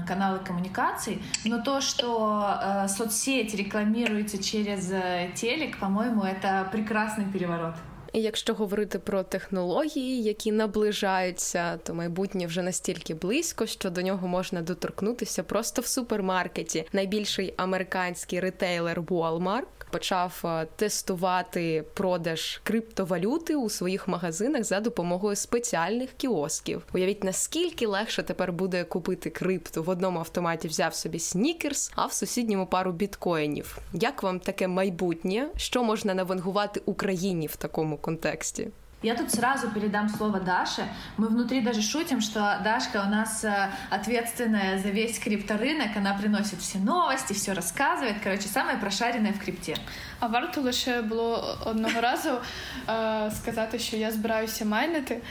каналы 0.08 0.39
коммуникаций. 0.39 1.22
Но 1.46 1.62
то, 1.62 1.82
что 1.82 2.60
э, 2.62 2.88
соцсеть 2.88 3.54
рекламируется 3.56 4.42
через 4.42 4.92
э, 4.92 5.32
телек, 5.36 5.80
по-моему, 5.80 6.24
это 6.24 6.70
прекрасный 6.72 7.26
переворот. 7.32 7.76
І 8.13 8.22
якщо 8.22 8.54
говорити 8.54 9.00
про 9.00 9.24
технології, 9.24 10.24
які 10.24 10.52
наближаються, 10.52 11.78
то 11.78 11.94
майбутнє 11.94 12.46
вже 12.48 12.62
настільки 12.62 13.13
близько, 13.13 13.65
що 13.65 13.89
до 13.89 14.02
нього 14.02 14.28
можна 14.28 14.62
доторкнутися 14.62 15.44
просто 15.44 15.82
в 15.82 15.86
супермаркеті. 15.86 16.86
Найбільший 16.94 17.54
американський 17.58 18.39
ретейлер 18.39 19.02
Walmart 19.02 19.63
почав 19.95 20.43
е, 20.45 20.67
тестувати 20.77 21.85
продаж 21.95 22.61
криптовалюти 22.63 23.57
у 23.57 23.71
своїх 23.71 24.09
магазинах 24.09 24.65
за 24.65 24.81
допомогою 24.81 25.37
спеціальних 25.37 26.11
кіосків. 26.13 26.83
Уявіть, 26.95 27.25
наскільки 27.25 27.87
легше 27.87 28.23
тепер 28.23 28.53
буде 28.53 28.85
купити 28.85 29.31
крипту 29.31 29.83
в 29.83 29.89
одному 29.89 30.19
автоматі, 30.19 30.69
взяв 30.69 30.95
собі 30.95 31.19
снікерс, 31.19 31.93
а 31.95 32.07
в 32.07 32.13
сусідньому 32.13 32.67
пару 32.67 32.93
біткоїнів. 32.93 33.79
Як 33.93 34.23
вам 34.23 34.41
таке 34.41 34.69
майбутнє? 34.69 35.49
Що 35.57 35.85
можна 35.85 36.15
навангувати 36.15 36.83
Україні 36.85 37.47
в 37.47 37.57
такому 37.57 37.97
контексті? 37.97 38.69
Я 39.04 39.15
тут 39.15 39.32
сразу 39.32 39.70
передам 39.72 40.10
слово 40.10 40.42
Даше. 40.42 40.86
Мы 41.18 41.30
внутри 41.30 41.62
даже 41.62 41.82
шутим, 41.82 42.20
что 42.20 42.60
Дашка 42.63 43.04
у 43.08 43.10
нас 43.10 43.46
э, 43.46 43.72
ответственная 43.89 44.78
за 44.78 44.89
весь 44.89 45.20
крипторынок. 45.20 45.96
Она 45.96 46.13
приносит 46.15 46.60
все 46.60 46.80
новости, 46.80 47.32
все 47.32 47.54
рассказывает. 47.54 48.20
Короче, 48.22 48.50
самая 48.50 48.78
прошаренная 48.78 49.32
в 49.32 49.39
крипте. 49.39 49.78
А 50.20 50.28
варто 50.28 50.62
лише 50.62 51.02
було 51.02 51.58
одного 51.65 52.02
разу 52.02 52.30
е, 52.89 53.32
сказати, 53.32 53.80
що 53.80 53.98
я 53.98 54.12
збираюся 54.12 54.65
майнити. 54.65 55.22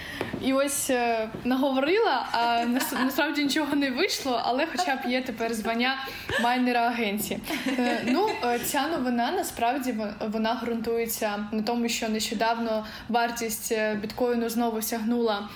І 0.42 0.52
ось 0.52 0.90
е, 0.90 1.28
наговорила, 1.44 2.26
а 2.32 2.64
насправді 3.04 3.42
нічого 3.42 3.76
не 3.76 3.90
вийшло, 3.90 4.42
але 4.44 4.66
хоча 4.66 4.96
б 4.96 5.00
є 5.10 5.22
тепер 5.22 5.54
звання 5.54 5.96
майнера 6.42 6.80
агенції. 6.80 7.40
Е, 7.66 8.02
ну, 8.06 8.28
ця 8.64 8.88
новина 8.88 9.30
насправді 9.30 9.94
вона 10.20 10.60
ґрунтується 10.64 11.44
на 11.52 11.62
тому, 11.62 11.88
що 11.88 12.08
нещодавно 12.08 12.86
вартість 13.08 13.61
вартість 13.71 14.01
біткоїну 14.01 14.49
знову 14.49 14.81
сягнула 14.81 15.49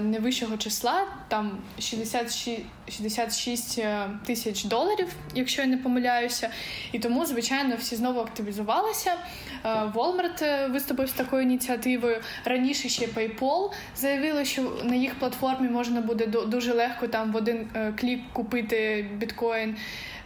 невищого 0.00 0.56
числа, 0.56 1.06
там 1.28 1.58
66 1.78 2.62
66 2.88 3.82
тисяч 4.26 4.64
доларів, 4.64 5.08
якщо 5.34 5.62
я 5.62 5.68
не 5.68 5.76
помиляюся. 5.76 6.50
І 6.92 6.98
тому, 6.98 7.26
звичайно, 7.26 7.76
всі 7.76 7.96
знову 7.96 8.20
активізувалися. 8.20 9.12
Walmart 9.64 10.72
виступив 10.72 11.08
з 11.08 11.12
такою 11.12 11.42
ініціативою. 11.42 12.20
Раніше 12.44 12.88
ще 12.88 13.06
PayPal 13.06 13.70
заявили, 13.96 14.44
що 14.44 14.72
на 14.84 14.94
їх 14.94 15.14
платформі 15.14 15.68
можна 15.68 16.00
буде 16.00 16.26
дуже 16.26 16.72
легко 16.72 17.08
там 17.08 17.32
в 17.32 17.36
один 17.36 17.68
клік 18.00 18.20
купити 18.32 19.10
біткоін. 19.18 19.76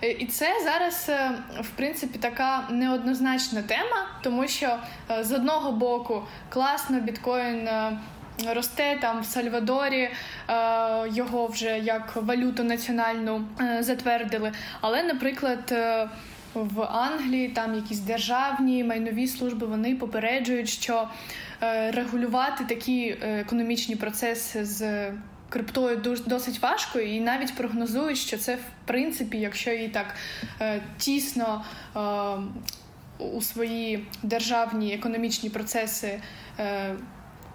Е, 0.02 0.11
і 0.11 0.26
це 0.26 0.46
зараз, 0.64 1.06
е, 1.08 1.30
в 1.61 1.68
принципі, 1.68 2.18
така 2.18 2.68
неоднозначна 2.70 3.62
тема, 3.62 4.06
тому 4.22 4.48
що 4.48 4.78
е, 5.11 5.24
з 5.24 5.32
одного 5.32 5.72
боку 5.72 6.22
класно 6.48 7.00
біткоін. 7.00 7.68
Росте 8.54 8.98
там 9.00 9.20
в 9.20 9.24
Сальвадорі, 9.26 10.11
його 11.12 11.46
вже 11.46 11.78
як 11.78 12.16
валюту 12.16 12.64
національну 12.64 13.44
затвердили. 13.80 14.52
Але, 14.80 15.02
наприклад, 15.02 15.74
в 16.54 16.82
Англії 16.82 17.48
там 17.48 17.74
якісь 17.74 17.98
державні 17.98 18.84
майнові 18.84 19.26
служби 19.26 19.66
вони 19.66 19.96
попереджують, 19.96 20.68
що 20.68 21.08
регулювати 21.90 22.64
такі 22.64 23.16
економічні 23.22 23.96
процеси 23.96 24.64
з 24.64 25.11
криптою 25.48 25.96
досить 26.26 26.62
важко, 26.62 26.98
і 27.00 27.20
навіть 27.20 27.54
прогнозують, 27.54 28.18
що 28.18 28.38
це 28.38 28.54
в 28.54 28.64
принципі, 28.84 29.38
якщо 29.38 29.70
її 29.70 29.88
так 29.88 30.14
е, 30.61 30.82
тісно 30.98 31.64
е, 31.96 32.00
у 33.18 33.42
свої 33.42 34.06
державні 34.22 34.94
економічні 34.94 35.50
процеси. 35.50 36.20
Е, 36.58 36.94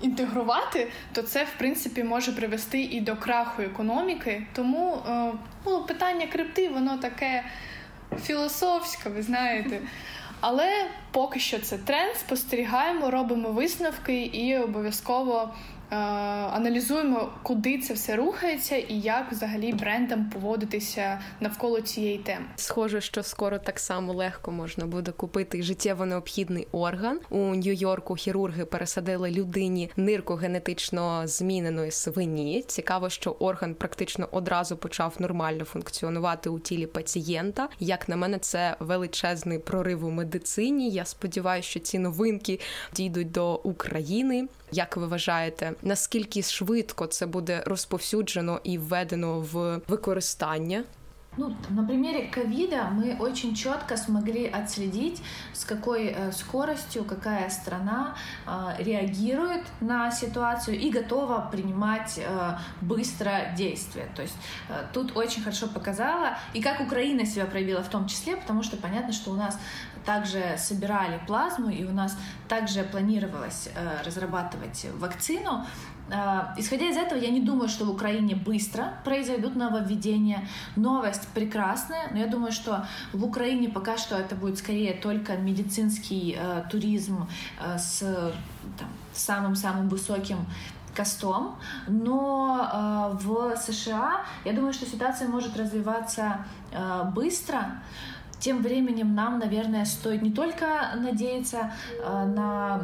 Інтегрувати, 0.01 0.91
то 1.11 1.21
це 1.21 1.43
в 1.43 1.57
принципі 1.57 2.03
може 2.03 2.31
привести 2.31 2.81
і 2.81 3.01
до 3.01 3.15
краху 3.15 3.61
економіки. 3.61 4.47
Тому 4.53 4.97
е, 5.07 5.31
ну, 5.65 5.83
питання 5.83 6.27
крипти, 6.27 6.69
воно 6.69 6.97
таке 6.97 7.43
філософське, 8.21 9.09
ви 9.09 9.21
знаєте. 9.21 9.79
Але 10.39 10.85
поки 11.11 11.39
що 11.39 11.59
це 11.59 11.77
тренд, 11.77 12.15
спостерігаємо, 12.15 13.11
робимо 13.11 13.49
висновки 13.51 14.23
і 14.23 14.57
обов'язково 14.57 15.53
аналізуємо, 16.53 17.29
куди 17.43 17.77
це 17.77 17.93
все 17.93 18.15
рухається, 18.15 18.75
і 18.75 18.99
як 18.99 19.31
взагалі 19.31 19.73
брендам 19.73 20.29
поводитися 20.29 21.19
навколо 21.39 21.81
цієї 21.81 22.17
теми. 22.17 22.45
Схоже, 22.55 23.01
що 23.01 23.23
скоро 23.23 23.59
так 23.59 23.79
само 23.79 24.13
легко 24.13 24.51
можна 24.51 24.85
буде 24.85 25.11
купити 25.11 25.63
життєво 25.63 26.05
необхідний 26.05 26.67
орган 26.71 27.19
у 27.29 27.37
Нью-Йорку. 27.37 28.15
Хірурги 28.15 28.65
пересадили 28.65 29.31
людині 29.31 29.89
нирку 29.97 30.35
генетично 30.35 31.27
зміненої 31.27 31.91
свині. 31.91 32.63
Цікаво, 32.67 33.09
що 33.09 33.31
орган 33.31 33.75
практично 33.75 34.27
одразу 34.31 34.77
почав 34.77 35.15
нормально 35.19 35.65
функціонувати 35.65 36.49
у 36.49 36.59
тілі 36.59 36.87
пацієнта. 36.87 37.69
Як 37.79 38.09
на 38.09 38.15
мене, 38.15 38.39
це 38.39 38.75
величезний 38.79 39.59
прорив 39.59 40.05
у 40.05 40.09
медицині. 40.09 40.89
Я 40.89 41.05
сподіваюся, 41.05 41.69
що 41.69 41.79
ці 41.79 41.99
новинки 41.99 42.59
дійдуть 42.93 43.31
до 43.31 43.55
України. 43.55 44.47
Як 44.71 44.97
ви 44.97 45.07
вважаєте, 45.07 45.71
наскільки 45.83 46.41
швидко 46.41 47.07
це 47.07 47.25
буде 47.25 47.63
розповсюджено 47.65 48.59
і 48.63 48.77
введено 48.77 49.39
в 49.39 49.81
використання? 49.87 50.83
Ну, 51.35 51.55
на 51.69 51.83
примере 51.83 52.27
ковида 52.27 52.89
мы 52.91 53.17
очень 53.19 53.55
четко 53.55 53.97
смогли 53.97 54.45
отследить, 54.45 55.21
с 55.53 55.65
какой 55.65 56.09
э, 56.09 56.31
скоростью 56.31 57.03
какая 57.05 57.49
страна 57.49 58.15
э, 58.45 58.83
реагирует 58.83 59.63
на 59.81 60.11
ситуацию 60.11 60.79
и 60.79 60.91
готова 60.91 61.49
принимать 61.51 62.19
э, 62.19 62.57
быстро 62.81 63.51
действия. 63.57 64.05
То 64.15 64.21
есть 64.21 64.35
тут 64.93 65.17
очень 65.17 65.41
хорошо 65.41 65.67
показала, 65.67 66.37
и 66.53 66.61
как 66.61 66.81
Украина 66.81 67.25
себя 67.25 67.45
проявила 67.45 67.81
в 67.81 67.89
том 67.89 68.07
числе, 68.07 68.37
потому 68.37 68.61
что 68.61 68.77
понятно, 68.77 69.11
что 69.11 69.31
у 69.31 69.35
нас 69.35 69.57
также 70.05 70.55
собирали 70.57 71.19
плазму, 71.27 71.69
и 71.69 71.85
у 71.85 71.91
нас 71.91 72.17
также 72.47 72.83
планировалось 72.83 73.69
разрабатывать 74.03 74.85
вакцину. 74.99 75.65
А, 76.11 76.53
исходя 76.57 76.89
из 76.89 76.97
этого, 76.97 77.17
я 77.17 77.29
не 77.29 77.39
думаю, 77.39 77.69
что 77.69 77.85
в 77.85 77.89
Украине 77.89 78.35
быстро 78.35 78.93
произойдут 79.05 79.55
нововведения. 79.55 80.47
Новость 80.75 81.27
прекрасная, 81.29 82.09
но 82.11 82.19
я 82.19 82.27
думаю, 82.27 82.51
что 82.51 82.85
в 83.13 83.23
Украине 83.23 83.69
пока 83.69 83.97
что 83.97 84.15
это 84.17 84.35
будет 84.35 84.57
скорее 84.57 84.93
только 84.93 85.37
медицинский 85.37 86.37
э, 86.37 86.63
туризм 86.69 87.27
э, 87.59 87.77
с 87.77 88.03
самым-самым 89.13 89.87
высоким 89.89 90.45
костом, 90.95 91.55
но 91.87 92.69
э, 93.13 93.17
в 93.23 93.55
США 93.57 94.21
я 94.45 94.53
думаю, 94.53 94.73
что 94.73 94.85
ситуация 94.85 95.27
может 95.27 95.57
развиваться 95.57 96.45
э, 96.71 97.03
быстро. 97.13 97.81
Тем 98.43 98.61
временем 98.61 99.15
нам, 99.15 99.39
наверное, 99.39 99.85
стоит 99.85 100.21
не 100.21 100.29
только 100.29 100.65
надеяться 100.97 101.71
на 102.01 102.81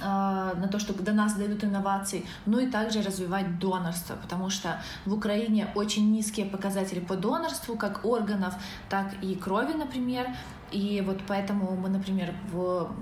на 0.00 0.68
то, 0.70 0.78
что 0.78 0.94
до 0.94 1.12
нас 1.12 1.34
дойдут 1.34 1.64
инновации, 1.64 2.24
но 2.46 2.60
и 2.60 2.66
также 2.66 3.02
развивать 3.02 3.58
донорство, 3.58 4.16
потому 4.16 4.50
что 4.50 4.80
в 5.06 5.14
Украине 5.14 5.68
очень 5.74 6.10
низкие 6.12 6.46
показатели 6.46 7.00
по 7.00 7.16
донорству, 7.16 7.76
как 7.76 8.04
органов, 8.04 8.54
так 8.88 9.14
и 9.22 9.34
крови, 9.34 9.72
например. 9.72 10.26
И 10.70 11.02
вот 11.04 11.18
поэтому 11.26 11.76
мы, 11.76 11.88
например, 11.88 12.32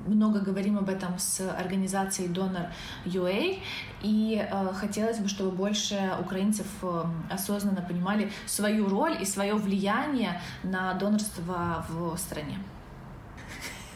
много 0.06 0.40
говорим 0.40 0.78
об 0.78 0.88
этом 0.88 1.18
с 1.18 1.40
организацией 1.40 2.28
Donor 2.28 2.68
UA, 3.04 3.60
и 4.02 4.48
э, 4.50 4.72
хотелось 4.74 5.18
бы, 5.18 5.28
чтобы 5.28 5.50
больше 5.50 6.14
украинцев 6.18 6.66
э, 6.82 7.04
осознанно 7.30 7.82
понимали 7.82 8.30
свою 8.46 8.88
роль 8.88 9.20
и 9.20 9.26
свое 9.26 9.54
влияние 9.54 10.40
на 10.62 10.94
донорство 10.94 11.84
в 11.90 12.16
стране. 12.16 12.58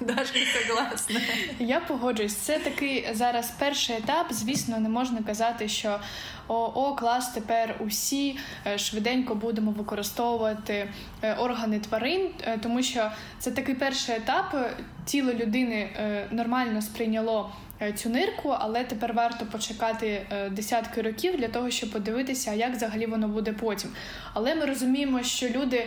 Дашка 0.03 0.39
согласна. 0.67 1.21
Я 1.59 1.81
погоджуюсь. 1.81 2.35
Це 2.35 2.59
такий 2.59 3.09
зараз 3.13 3.51
перший 3.59 3.97
етап. 3.97 4.27
Звісно, 4.31 4.79
не 4.79 4.89
можна 4.89 5.23
казати, 5.23 5.69
що 5.69 6.01
о, 6.49 6.73
о, 6.75 6.95
клас, 6.95 7.29
тепер 7.29 7.77
усі 7.81 8.39
е, 8.67 8.79
швиденько 8.79 9.35
будемо 9.35 9.71
використовувати 9.71 10.89
е, 11.23 11.35
органи 11.35 11.81
тварин, 11.81 12.31
е, 12.43 12.59
тому 12.59 12.83
що 12.83 13.11
це 13.39 13.51
такий 13.51 13.75
перший 13.75 14.17
етап. 14.17 14.57
Тіло 15.05 15.33
людини 15.33 15.91
нормально 16.31 16.83
сприйняло. 16.83 17.53
Цю 17.97 18.09
нирку, 18.09 18.55
але 18.59 18.85
тепер 18.85 19.13
варто 19.13 19.47
почекати 19.47 20.27
десятки 20.51 21.03
років 21.03 21.37
для 21.37 21.49
того, 21.49 21.71
щоб 21.71 21.91
подивитися, 21.91 22.55
як 22.55 22.75
взагалі 22.75 23.07
воно 23.07 23.29
буде 23.29 23.53
потім. 23.53 23.91
Але 24.35 24.55
ми 24.55 24.65
розуміємо, 24.65 25.23
що 25.23 25.49
люди 25.49 25.87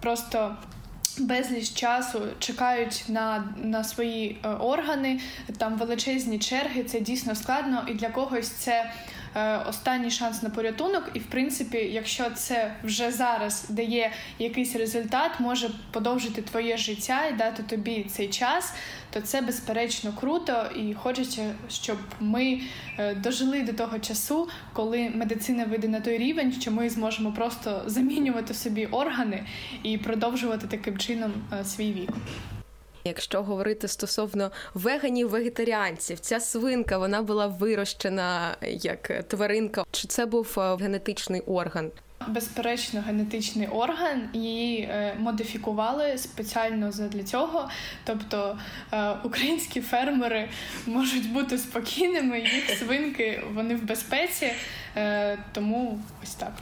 просто 0.00 0.56
Безліч 1.18 1.74
часу 1.74 2.22
чекають 2.38 3.04
на 3.08 3.44
на 3.62 3.84
свої 3.84 4.38
е, 4.44 4.48
органи, 4.48 5.20
там 5.58 5.78
величезні 5.78 6.38
черги. 6.38 6.84
Це 6.84 7.00
дійсно 7.00 7.34
складно, 7.34 7.84
і 7.88 7.94
для 7.94 8.08
когось 8.08 8.48
це 8.48 8.92
останній 9.68 10.10
шанс 10.10 10.42
на 10.42 10.50
порятунок, 10.50 11.10
і 11.14 11.18
в 11.18 11.26
принципі, 11.26 11.78
якщо 11.78 12.30
це 12.30 12.74
вже 12.84 13.10
зараз 13.10 13.66
дає 13.68 14.12
якийсь 14.38 14.76
результат, 14.76 15.30
може 15.40 15.70
подовжити 15.90 16.42
твоє 16.42 16.76
життя 16.76 17.26
і 17.26 17.32
дати 17.32 17.62
тобі 17.62 18.06
цей 18.10 18.28
час, 18.28 18.74
то 19.10 19.20
це 19.20 19.40
безперечно 19.40 20.12
круто, 20.20 20.66
і 20.76 20.94
хочеться, 20.94 21.54
щоб 21.68 21.98
ми 22.20 22.60
е, 22.98 23.14
дожили 23.14 23.62
до 23.62 23.72
того 23.72 23.98
часу, 23.98 24.48
коли 24.72 25.10
медицина 25.14 25.64
вийде 25.64 25.88
на 25.88 26.00
той 26.00 26.18
рівень, 26.18 26.52
що 26.52 26.70
ми 26.70 26.90
зможемо 26.90 27.32
просто 27.32 27.82
замінювати 27.86 28.54
собі 28.54 28.86
органи 28.86 29.44
і 29.82 29.98
продовжувати 29.98 30.66
таким 30.66 30.98
чином 30.98 31.32
е, 31.52 31.64
свій 31.64 31.92
вік. 31.92 32.10
Якщо 33.06 33.42
говорити 33.42 33.88
стосовно 33.88 34.50
веганів, 34.74 35.28
вегетаріанців, 35.28 36.20
ця 36.20 36.40
свинка 36.40 36.98
вона 36.98 37.22
була 37.22 37.46
вирощена 37.46 38.56
як 38.62 39.24
тваринка. 39.28 39.84
Чи 39.90 40.08
це 40.08 40.26
був 40.26 40.54
е, 40.58 40.76
генетичний 40.76 41.40
орган? 41.40 41.90
Безперечно, 42.28 43.00
генетичний 43.06 43.68
орган 43.68 44.28
її 44.32 44.80
е, 44.80 45.16
модифікували 45.18 46.18
спеціально 46.18 46.90
для 46.90 47.22
цього. 47.22 47.68
Тобто 48.04 48.58
е, 48.92 49.10
українські 49.24 49.80
фермери 49.80 50.48
можуть 50.86 51.32
бути 51.32 51.58
спокійними, 51.58 52.40
їх 52.40 52.70
свинки 52.78 53.42
вони 53.54 53.74
в 53.76 53.82
безпеці, 53.84 54.52
тому 55.52 56.00
ось 56.22 56.34
так. 56.34 56.52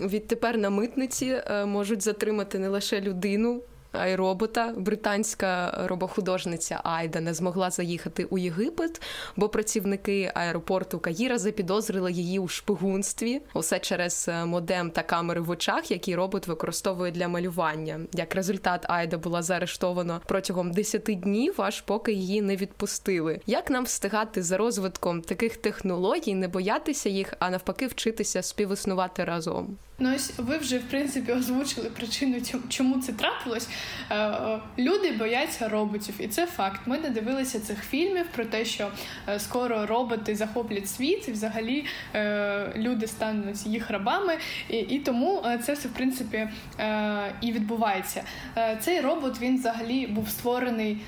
Відтепер 0.00 0.58
на 0.58 0.70
митниці 0.70 1.42
можуть 1.66 2.02
затримати 2.02 2.58
не 2.58 2.68
лише 2.68 3.00
людину 3.00 3.62
айробота. 3.92 4.74
Британська 4.76 5.74
робохудожниця 5.86 6.80
Айда 6.84 7.20
не 7.20 7.34
змогла 7.34 7.70
заїхати 7.70 8.24
у 8.24 8.38
Єгипет, 8.38 9.02
бо 9.36 9.48
працівники 9.48 10.32
аеропорту 10.34 10.98
Каїра 10.98 11.38
запідозрили 11.38 12.12
її 12.12 12.38
у 12.38 12.48
шпигунстві. 12.48 13.40
Усе 13.54 13.78
через 13.78 14.26
е, 14.28 14.44
модем 14.44 14.90
та 14.90 15.02
камери 15.02 15.40
в 15.40 15.50
очах, 15.50 15.90
які 15.90 16.16
робот 16.16 16.46
використовує 16.46 17.12
для 17.12 17.28
малювання. 17.28 18.00
Як 18.12 18.34
результат, 18.34 18.86
Айда 18.88 19.18
була 19.18 19.42
заарештована 19.42 20.20
протягом 20.26 20.70
10 20.70 21.02
днів, 21.02 21.54
аж 21.56 21.80
поки 21.80 22.12
її 22.12 22.42
не 22.42 22.56
відпустили. 22.56 23.40
Як 23.46 23.70
нам 23.70 23.84
встигати 23.84 24.42
за 24.42 24.56
розвитком 24.56 25.22
таких 25.22 25.56
технологій, 25.56 26.34
не 26.34 26.48
боятися 26.48 27.08
їх, 27.08 27.34
а 27.38 27.50
навпаки, 27.50 27.86
вчитися 27.86 28.42
співіснувати 28.42 29.24
разом? 29.24 29.76
Ну 30.00 30.14
ось 30.14 30.32
ви 30.36 30.58
вже 30.58 30.78
в 30.78 30.82
принципі 30.82 31.32
озвучили 31.32 31.90
причину, 31.90 32.36
чому 32.68 33.02
це 33.02 33.12
трапилось. 33.12 33.68
Е, 34.10 34.16
е, 34.16 34.60
люди 34.78 35.12
бояться 35.12 35.68
роботів, 35.68 36.14
і 36.18 36.28
це 36.28 36.46
факт. 36.46 36.80
Ми 36.86 36.98
не 36.98 37.10
дивилися 37.10 37.60
цих 37.60 37.84
фільмів 37.84 38.26
про 38.34 38.44
те, 38.44 38.64
що 38.64 38.90
е, 39.28 39.38
скоро 39.38 39.86
роботи 39.86 40.34
захоплять 40.34 40.88
світ, 40.88 41.28
і 41.28 41.32
взагалі 41.32 41.84
люди 42.76 43.06
стануть 43.06 43.66
їх 43.66 43.90
рабами, 43.90 44.38
і 44.68 44.98
тому 44.98 45.42
це 45.62 45.72
все 45.72 45.88
в 45.88 45.92
принципі 45.92 46.48
і 47.40 47.52
відбувається. 47.52 48.22
Цей 48.80 49.00
робот 49.00 49.40
він 49.40 49.56
взагалі 49.56 50.06
був 50.06 50.28
створений 50.28 50.98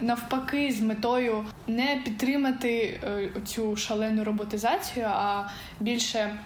навпаки 0.00 0.72
з 0.72 0.80
метою 0.80 1.46
не 1.66 2.00
підтримати 2.04 3.00
цю 3.44 3.76
шалену 3.76 4.24
роботизацію, 4.24 5.06
а 5.08 5.44
більше 5.80 6.38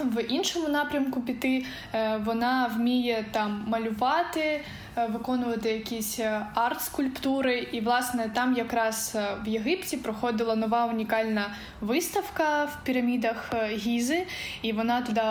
в 0.00 0.22
іншому 0.22 0.68
напрямку 0.68 1.20
піти. 1.20 1.64
Е, 1.94 2.20
вона 2.24 2.70
вміє 2.76 3.24
там 3.30 3.64
малювати, 3.66 4.60
е, 4.96 5.06
виконувати 5.06 5.70
якісь 5.70 6.18
е, 6.18 6.46
арт-скульптури. 6.54 7.68
І, 7.72 7.80
власне, 7.80 8.30
там 8.34 8.54
якраз 8.54 9.16
в 9.44 9.48
Єгипті 9.48 9.96
проходила 9.96 10.56
нова 10.56 10.86
унікальна 10.86 11.50
виставка 11.80 12.64
в 12.64 12.84
пірамідах 12.84 13.54
Гізи, 13.72 14.26
і 14.62 14.72
вона 14.72 15.00
туди, 15.00 15.22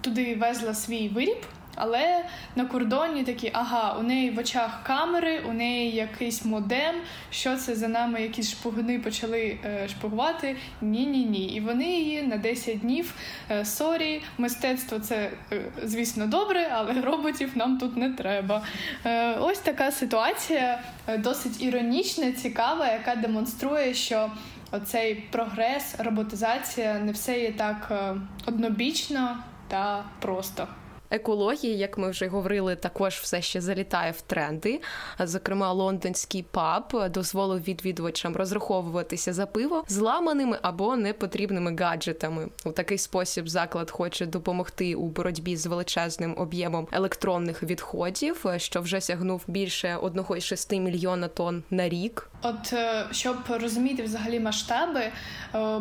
туди 0.00 0.34
везла 0.34 0.74
свій 0.74 1.08
виріб. 1.08 1.38
Але 1.76 2.24
на 2.56 2.64
кордоні 2.64 3.24
такі, 3.24 3.50
ага, 3.52 3.96
у 4.00 4.02
неї 4.02 4.30
в 4.30 4.38
очах 4.38 4.82
камери, 4.82 5.40
у 5.48 5.52
неї 5.52 5.90
якийсь 5.90 6.44
модем. 6.44 6.94
Що 7.30 7.56
це 7.56 7.74
за 7.74 7.88
нами? 7.88 8.22
Якісь 8.22 8.50
шпигуни 8.50 8.98
почали 8.98 9.58
е, 9.64 9.88
шпигувати? 9.88 10.56
Ні, 10.80 11.06
ні, 11.06 11.24
ні. 11.24 11.44
І 11.44 11.60
вони 11.60 11.84
її 11.84 12.22
на 12.22 12.36
10 12.36 12.80
днів 12.80 13.14
е, 13.50 13.64
sorry, 13.64 14.22
мистецтво 14.38 14.98
це, 14.98 15.30
е, 15.52 15.60
звісно, 15.82 16.26
добре, 16.26 16.68
але 16.72 17.00
роботів 17.00 17.50
нам 17.54 17.78
тут 17.78 17.96
не 17.96 18.10
треба. 18.10 18.62
Е, 19.04 19.34
ось 19.34 19.58
така 19.58 19.90
ситуація 19.90 20.80
е, 21.06 21.18
досить 21.18 21.62
іронічна, 21.62 22.32
цікава, 22.32 22.86
яка 22.86 23.14
демонструє, 23.14 23.94
що. 23.94 24.30
Оцей 24.70 25.14
прогрес, 25.14 25.94
роботизація 25.98 26.98
не 26.98 27.12
все 27.12 27.40
є 27.40 27.52
так 27.52 27.88
е, 27.90 28.14
однобічно 28.46 29.38
та 29.68 30.04
просто. 30.20 30.68
Екологія, 31.10 31.74
як 31.74 31.98
ми 31.98 32.10
вже 32.10 32.26
говорили, 32.26 32.76
також 32.76 33.14
все 33.14 33.42
ще 33.42 33.60
залітає 33.60 34.12
в 34.12 34.20
тренди. 34.20 34.80
Зокрема, 35.20 35.72
лондонський 35.72 36.42
паб 36.42 37.10
дозволив 37.10 37.62
відвідувачам 37.62 38.36
розраховуватися 38.36 39.32
за 39.32 39.46
пиво 39.46 39.84
зламаними 39.88 40.58
або 40.62 40.96
непотрібними 40.96 41.76
гаджетами. 41.76 42.48
У 42.64 42.72
такий 42.72 42.98
спосіб 42.98 43.48
заклад 43.48 43.90
хоче 43.90 44.26
допомогти 44.26 44.94
у 44.94 45.06
боротьбі 45.06 45.56
з 45.56 45.66
величезним 45.66 46.34
об'ємом 46.38 46.88
електронних 46.92 47.62
відходів, 47.62 48.44
що 48.56 48.80
вже 48.80 49.00
сягнув 49.00 49.44
більше 49.46 49.98
1,6 50.02 50.80
мільйона 50.80 51.28
тонн 51.28 51.62
на 51.70 51.88
рік. 51.88 52.30
От 52.48 52.72
е, 52.72 53.06
щоб 53.10 53.36
розуміти 53.48 54.02
взагалі 54.02 54.40
масштаби, 54.40 55.00
е, 55.00 55.12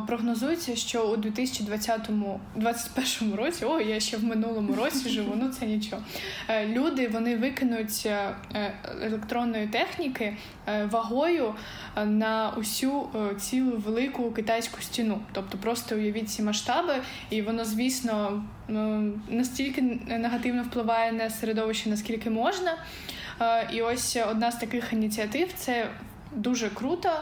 прогнозується, 0.07 0.75
що 0.75 1.07
у 1.07 1.17
2020-2021 1.17 3.35
році, 3.35 3.65
о, 3.65 3.79
я 3.79 3.99
ще 3.99 4.17
в 4.17 4.23
минулому 4.23 4.75
році 4.75 5.09
живу, 5.09 5.33
ну 5.35 5.49
це 5.49 5.65
нічого. 5.65 6.01
Е, 6.49 6.67
люди 6.67 7.07
вони 7.07 7.37
викинуть 7.37 8.07
електронної 9.01 9.67
техніки 9.67 10.37
вагою 10.91 11.55
на 12.05 12.53
усю 12.57 13.09
цілу 13.39 13.77
велику 13.77 14.31
китайську 14.31 14.81
стіну. 14.81 15.19
Тобто, 15.31 15.57
просто 15.57 15.95
уявіть 15.95 16.29
ці 16.29 16.43
масштаби, 16.43 16.93
і 17.29 17.41
воно, 17.41 17.65
звісно, 17.65 18.43
ну, 18.67 19.13
настільки 19.29 19.81
негативно 20.07 20.63
впливає 20.63 21.11
на 21.11 21.29
середовище, 21.29 21.89
наскільки 21.89 22.29
можна. 22.29 22.77
І 23.73 23.81
ось 23.81 24.17
одна 24.31 24.51
з 24.51 24.55
таких 24.55 24.93
ініціатив 24.93 25.53
це 25.53 25.87
дуже 26.35 26.69
круто. 26.69 27.09
Е, 27.09 27.21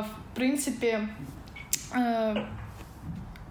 в 0.00 0.34
принципі, 0.34 0.98
е, 1.94 2.46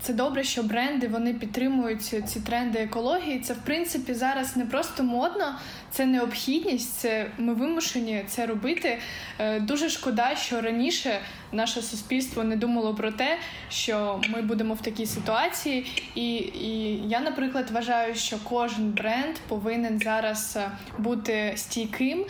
це 0.01 0.13
добре, 0.13 0.43
що 0.43 0.63
бренди 0.63 1.07
вони 1.07 1.33
підтримують 1.33 2.01
ці 2.03 2.39
тренди 2.45 2.79
екології. 2.79 3.39
Це 3.39 3.53
в 3.53 3.57
принципі 3.57 4.13
зараз 4.13 4.57
не 4.57 4.65
просто 4.65 5.03
модно, 5.03 5.55
це 5.91 6.05
необхідність. 6.05 6.93
Це 6.93 7.31
ми 7.37 7.53
вимушені 7.53 8.23
це 8.27 8.45
робити. 8.45 8.99
Е, 9.39 9.59
дуже 9.59 9.89
шкода, 9.89 10.35
що 10.35 10.61
раніше 10.61 11.19
наше 11.51 11.81
суспільство 11.81 12.43
не 12.43 12.55
думало 12.55 12.95
про 12.95 13.11
те, 13.11 13.37
що 13.69 14.21
ми 14.29 14.41
будемо 14.41 14.73
в 14.73 14.81
такій 14.81 15.05
ситуації. 15.05 15.85
І, 16.15 16.35
і 16.37 17.01
я, 17.07 17.19
наприклад, 17.19 17.71
вважаю, 17.71 18.15
що 18.15 18.37
кожен 18.43 18.91
бренд 18.91 19.35
повинен 19.47 19.99
зараз 19.99 20.57
бути 20.97 21.53
стійким. 21.55 22.25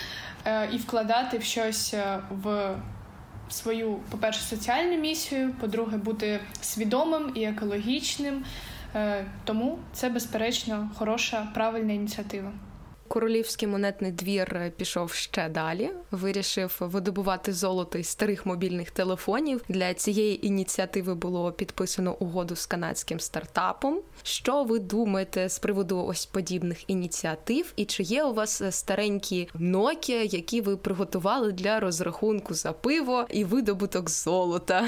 Е, 0.45 0.69
і 0.71 0.78
вкладати 0.78 1.38
в 1.38 1.43
щось 1.43 1.93
е, 1.93 2.19
в 2.30 2.75
свою, 3.49 3.99
по-перше, 4.12 4.41
соціальну 4.41 4.97
місію, 4.97 5.54
по-друге, 5.60 5.97
бути 5.97 6.39
свідомим 6.62 7.32
і 7.36 7.43
екологічним. 7.43 8.45
Е, 8.95 9.25
тому 9.43 9.80
це 9.93 10.10
безперечно 10.10 10.89
хороша 10.95 11.47
правильна 11.54 11.93
ініціатива. 11.93 12.52
Королівський 13.10 13.67
монетний 13.67 14.12
двір 14.12 14.72
пішов 14.78 15.12
ще 15.12 15.50
далі. 15.50 15.89
Вирішив 16.12 16.78
видобувати 16.80 17.54
золото 17.54 17.98
із 17.98 18.08
старих 18.08 18.45
мобільних 18.45 18.91
телефонів. 18.91 19.62
Для 19.69 19.93
цієї 19.93 20.48
ініціативи 20.48 21.15
було 21.15 21.52
підписано 21.52 22.15
угоду 22.19 22.56
з 22.56 22.65
канадським 22.65 23.19
стартапом. 23.19 24.00
Що 24.24 24.63
ви 24.63 24.80
думаєте 24.80 25.50
з 25.50 25.60
приводу 25.60 26.06
ось 26.06 26.26
подібних 26.26 26.89
ініціатив? 26.89 27.74
І 27.76 27.86
чи 27.86 28.04
є 28.04 28.24
у 28.24 28.34
вас 28.34 28.63
старенькі 28.69 29.50
Nokia, 29.60 30.36
які 30.36 30.62
ви 30.62 30.78
приготували 30.78 31.52
для 31.52 31.80
розрахунку 31.80 32.54
за 32.54 32.74
пиво 32.74 33.26
і 33.30 33.43
видобуток 33.43 34.10
золота? 34.10 34.86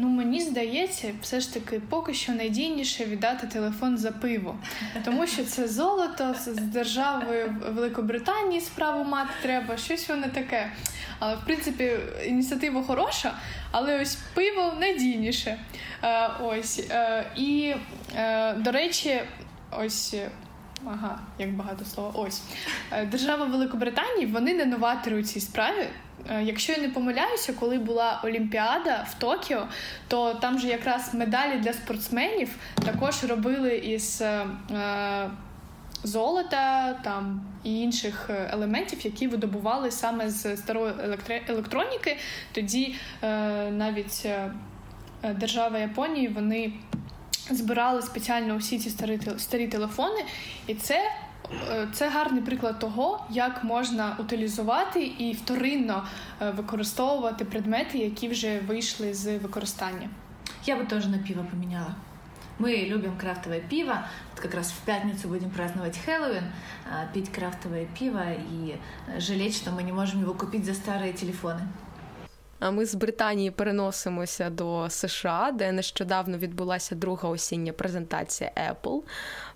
Ну, 0.00 0.08
мені 0.08 0.40
здається, 0.40 1.12
все 1.22 1.40
ж 1.40 1.54
таки 1.54 1.80
поки 1.88 2.14
що 2.14 2.32
найдійніше 2.32 3.04
віддати 3.04 3.46
телефон 3.46 3.98
за 3.98 4.10
пиво, 4.12 4.56
тому 5.04 5.26
що 5.26 5.44
це 5.44 5.68
золото 5.68 6.34
з 6.34 6.46
державою 6.46 7.56
Великобританії 7.68 8.60
справу 8.60 9.04
мати 9.04 9.30
треба, 9.42 9.76
щось 9.76 10.08
воно 10.08 10.26
таке. 10.34 10.72
Але 11.18 11.34
в 11.36 11.44
принципі 11.44 11.96
ініціатива 12.26 12.82
хороша, 12.82 13.34
але 13.70 14.02
ось 14.02 14.18
пиво 14.34 14.72
найдійніше. 14.80 15.58
Е, 16.02 16.30
ось 16.42 16.86
е, 16.90 17.26
і 17.36 17.74
е, 18.16 18.52
до 18.52 18.72
речі, 18.72 19.20
ось. 19.78 20.14
Ага, 20.86 21.18
як 21.38 21.52
багато 21.52 21.84
слова. 21.84 22.12
Ось 22.14 22.42
держава 23.06 23.44
Великобританії 23.44 24.26
вони 24.26 24.54
не 24.54 24.64
новатори 24.64 25.20
у 25.20 25.22
цій 25.22 25.40
справі. 25.40 25.86
Е, 26.30 26.42
якщо 26.42 26.72
я 26.72 26.78
не 26.78 26.88
помиляюся, 26.88 27.52
коли 27.52 27.78
була 27.78 28.20
Олімпіада 28.24 29.06
в 29.10 29.14
Токіо, 29.14 29.66
то 30.08 30.34
там 30.34 30.58
же 30.58 30.68
якраз 30.68 31.14
медалі 31.14 31.58
для 31.58 31.72
спортсменів 31.72 32.56
також 32.84 33.24
робили 33.24 33.76
із 33.76 34.22
е, 34.22 34.46
золота 36.02 36.92
там 37.04 37.40
і 37.64 37.80
інших 37.80 38.30
елементів, 38.30 38.98
які 39.02 39.28
видобували 39.28 39.90
саме 39.90 40.30
з 40.30 40.56
старої 40.56 40.94
електроніки. 41.48 42.16
Тоді 42.52 42.94
е, 43.22 43.28
навіть 43.70 44.22
е, 44.24 44.50
держава 45.22 45.78
Японії 45.78 46.28
вони 46.28 46.72
збирали 47.50 48.02
спеціально 48.02 48.54
усі 48.54 48.78
ці 48.78 48.90
старі 48.90 49.20
старі 49.38 49.68
телефони, 49.68 50.24
і 50.66 50.74
це 50.74 51.00
Е, 51.00 51.27
це 51.93 52.09
гарний 52.09 52.41
приклад 52.41 52.79
того, 52.79 53.25
як 53.29 53.63
можна 53.63 54.15
утилізувати 54.19 55.03
і 55.03 55.33
вторинно 55.33 56.03
е, 56.41 56.51
використовувати 56.51 57.45
предмети, 57.45 57.97
які 57.97 58.27
вже 58.27 58.59
вийшли 58.59 59.13
з 59.13 59.37
використання. 59.37 60.09
Я 60.65 60.77
бы 60.77 60.87
тоже 60.87 61.09
на 61.09 61.17
пиво 61.17 61.45
поменяла. 61.51 61.95
Мы 62.59 62.87
любим 62.87 63.17
крафтовое 63.17 63.59
пиво. 63.59 63.97
Вот 64.31 64.39
как 64.39 64.53
раз 64.53 64.71
в 64.71 64.85
пятницу 64.85 65.27
будем 65.27 65.49
праздновать 65.49 65.97
Хэллоуин, 65.97 66.43
пить 67.13 67.29
крафтовое 67.29 67.85
пиво 67.99 68.23
и 68.31 68.77
жалеть, 69.17 69.55
что 69.55 69.71
мы 69.71 69.83
не 69.83 69.91
можем 69.91 70.21
его 70.21 70.33
купить 70.33 70.65
за 70.65 70.73
старые 70.73 71.13
телефоны. 71.13 71.61
А 72.58 72.70
ми 72.70 72.86
з 72.86 72.94
Британії 72.94 73.50
переносимося 73.50 74.50
до 74.50 74.86
США, 74.90 75.50
де 75.54 75.72
нещодавно 75.72 76.38
відбулася 76.38 76.94
друга 76.94 77.28
осіння 77.28 77.72
презентація 77.72 78.52
Apple. 78.70 79.00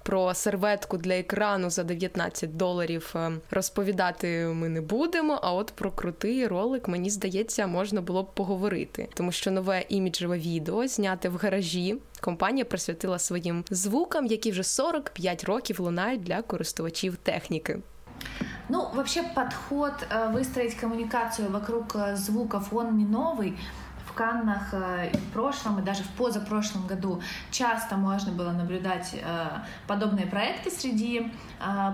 Про 0.02 0.34
серветку 0.34 0.96
для 0.96 1.14
екрану 1.14 1.70
за 1.70 1.84
19 1.84 2.56
доларів 2.56 3.12
е, 3.16 3.32
розповідати 3.50 4.46
ми 4.46 4.68
не 4.68 4.80
будемо. 4.80 5.38
А 5.42 5.52
от 5.52 5.72
про 5.74 5.90
крутий 5.92 6.46
ролик, 6.46 6.88
мені 6.88 7.10
здається, 7.10 7.66
можна 7.66 8.00
було 8.00 8.22
б 8.22 8.34
поговорити, 8.34 9.08
тому 9.14 9.32
що 9.32 9.50
нове 9.50 9.84
іміджеве 9.88 10.38
відео 10.38 10.88
зняте 10.88 11.28
в 11.28 11.36
гаражі. 11.36 11.96
Компанія 12.20 12.64
присвятила 12.64 13.18
своїм 13.18 13.64
звукам, 13.70 14.26
які 14.26 14.50
вже 14.50 14.62
45 14.62 15.44
років 15.44 15.80
лунають 15.80 16.22
для 16.22 16.42
користувачів 16.42 17.16
техніки. 17.16 17.78
Ну, 18.68 18.88
вообще 18.94 19.22
подход 19.22 20.06
э, 20.08 20.30
выстроить 20.32 20.74
коммуникацию 20.76 21.50
вокруг 21.50 21.94
э, 21.94 22.16
звуков, 22.16 22.72
он 22.72 22.96
не 22.96 23.04
новый. 23.04 23.58
В 24.06 24.14
Каннах 24.14 24.72
э, 24.72 25.10
и 25.12 25.16
в 25.16 25.32
прошлом, 25.32 25.78
и 25.78 25.82
даже 25.82 26.02
в 26.04 26.08
позапрошлом 26.10 26.86
году 26.86 27.22
часто 27.50 27.96
можно 27.96 28.32
было 28.32 28.52
наблюдать 28.52 29.14
подобные 29.86 30.26
проекты 30.26 30.70
среди 30.70 31.32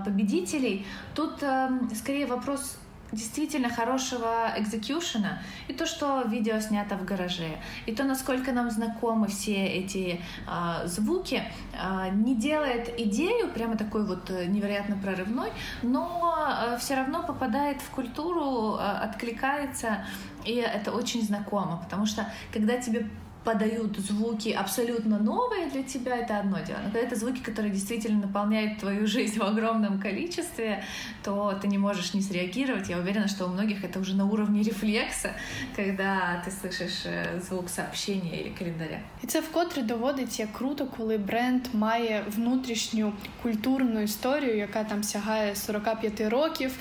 победителей. 0.05 0.87
Тут 1.15 1.43
эм, 1.43 1.91
скорее 1.95 2.27
вопрос 2.27 2.77
действительно 3.13 3.71
хорошего 3.71 4.53
экзекьюшена, 4.57 5.41
и 5.69 5.73
то, 5.73 5.87
что 5.87 6.23
видео 6.23 6.61
снято 6.61 6.97
в 6.97 7.05
гараже, 7.05 7.59
и 7.87 7.95
то, 7.95 8.05
насколько 8.05 8.53
нам 8.53 8.71
знакомы 8.71 9.29
все 9.29 9.67
эти 9.67 10.21
э, 10.47 10.87
звуки, 10.87 11.43
э, 11.73 12.11
не 12.11 12.35
делает 12.35 13.01
идею 13.01 13.49
прямо 13.49 13.77
такой 13.77 14.05
вот 14.05 14.31
э, 14.31 14.47
невероятно 14.47 14.97
прорывной, 14.97 15.51
но 15.83 16.47
э, 16.49 16.79
все 16.79 16.97
равно 16.97 17.23
попадает 17.23 17.81
в 17.81 17.91
культуру, 17.91 18.77
э, 18.77 18.81
откликается, 18.81 20.05
и 20.45 20.55
это 20.55 20.93
очень 20.93 21.23
знакомо, 21.23 21.81
потому 21.83 22.07
что 22.07 22.27
когда 22.53 22.77
тебе 22.77 23.09
подают 23.48 23.98
звуки 24.00 24.50
абсолютно 24.50 25.20
новые 25.20 25.70
для 25.70 25.84
тебя, 25.84 26.18
это 26.18 26.40
одно 26.40 26.60
дело. 26.60 26.78
Но 26.78 26.92
когда 26.92 27.00
это 27.00 27.16
звуки, 27.16 27.40
которые 27.40 27.72
действительно 27.72 28.22
наполняют 28.22 28.80
твою 28.80 29.08
жизнь 29.08 29.40
в 29.40 29.44
огромном 29.44 30.00
количестве, 30.00 30.84
то 31.24 31.58
ты 31.62 31.68
не 31.68 31.78
можешь 31.78 32.14
не 32.14 32.22
среагировать. 32.22 32.90
Я 32.90 32.98
уверена, 32.98 33.28
что 33.28 33.46
у 33.46 33.50
многих 33.50 33.84
это 33.84 34.00
уже 34.00 34.16
на 34.16 34.26
уровне 34.26 34.64
рефлекса, 34.64 35.32
когда 35.76 36.42
ти 36.46 36.52
слышиш 36.52 37.06
э, 37.06 37.42
звук 37.42 37.70
сообщення 37.70 38.32
или 38.32 38.52
календаря. 38.60 39.00
І 39.24 39.28
це 39.28 39.40
вкотре 39.40 39.82
доводиться 39.82 40.42
як 40.42 40.54
круто, 40.54 40.88
коли 40.98 41.18
бренд 41.18 41.62
має 41.74 42.24
внутрішню 42.28 43.14
культурну 43.42 44.02
історію, 44.02 44.58
яка 44.58 44.84
там 44.84 45.04
сягає 45.04 45.56
45 45.56 46.22
років, 46.22 46.76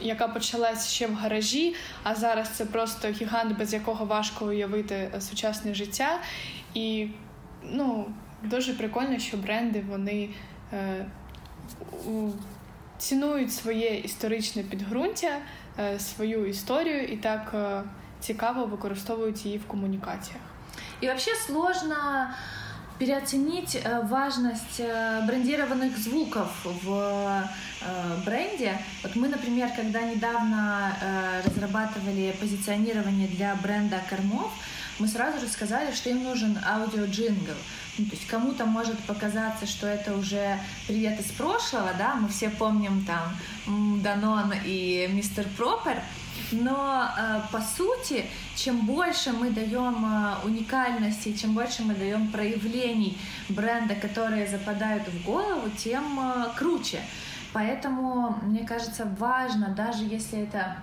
яка 0.00 0.28
почалась 0.28 0.88
ще 0.88 1.06
в 1.06 1.14
гаражі, 1.14 1.74
а 2.02 2.14
зараз 2.14 2.48
це 2.48 2.64
просто 2.64 3.08
гігант, 3.08 3.58
без 3.58 3.72
якого 3.72 4.04
важко 4.04 4.46
уявити 4.46 4.94
е, 4.94 5.20
сучасне 5.20 5.74
життя 5.74 6.02
Життя. 6.07 6.19
І 6.73 7.07
ну, 7.63 8.05
дуже 8.43 8.73
прикольно, 8.73 9.19
що 9.19 9.37
бренди 9.37 9.83
вони 9.89 10.29
е, 10.73 11.05
у, 12.07 12.29
цінують 12.97 13.53
своє 13.53 13.99
історичне 13.99 14.63
підґрунтя, 14.63 15.37
е, 15.79 15.99
свою 15.99 16.45
історію 16.45 17.03
і 17.03 17.17
так 17.17 17.51
е, 17.53 17.83
цікаво 18.19 18.65
використовують 18.65 19.45
її 19.45 19.57
в 19.57 19.67
комунікаціях. 19.67 20.41
І 21.01 21.05
взагалі 21.05 21.39
сложно 21.45 21.95
переоценить 22.99 23.75
э, 23.75 24.01
важность 24.03 24.79
э, 24.79 25.21
брендированных 25.27 25.97
звуков 25.97 26.49
в 26.63 27.47
э, 27.81 28.23
бренде. 28.25 28.79
Вот 29.03 29.15
мы, 29.15 29.27
например, 29.27 29.69
когда 29.75 30.01
недавно 30.01 30.95
разрабатывали 31.45 32.35
позиционирование 32.39 33.27
для 33.27 33.55
бренда 33.55 34.01
кормов, 34.09 34.51
мы 34.99 35.07
сразу 35.07 35.39
же 35.39 35.47
сказали, 35.47 35.93
что 35.93 36.09
им 36.09 36.23
нужен 36.23 36.57
аудиоджингл. 36.65 37.53
Ну, 37.97 38.05
то 38.05 38.11
есть 38.11 38.27
кому-то 38.27 38.65
может 38.65 38.97
показаться, 38.99 39.65
что 39.65 39.87
это 39.87 40.15
уже 40.15 40.59
привет 40.87 41.19
из 41.19 41.27
прошлого, 41.31 41.91
да, 41.97 42.15
мы 42.15 42.29
все 42.29 42.49
помним 42.49 43.05
там 43.05 44.01
Данон 44.01 44.53
и 44.65 45.07
Мистер 45.11 45.45
Пропер, 45.55 46.01
но 46.51 47.09
э, 47.17 47.41
по 47.51 47.61
сути, 47.61 48.25
чем 48.55 48.85
больше 48.85 49.31
мы 49.31 49.49
даем 49.49 50.05
э, 50.05 50.45
уникальности, 50.45 51.33
чем 51.33 51.53
больше 51.53 51.83
мы 51.83 51.93
даем 51.93 52.31
проявлений 52.31 53.17
бренда, 53.49 53.95
которые 53.95 54.47
западают 54.47 55.07
в 55.07 55.25
голову, 55.25 55.69
тем 55.77 56.19
э, 56.19 56.45
круче. 56.55 56.99
Поэтому, 57.53 58.37
мне 58.43 58.65
кажется, 58.65 59.07
важно, 59.17 59.69
даже 59.69 60.03
если 60.03 60.39
это 60.39 60.77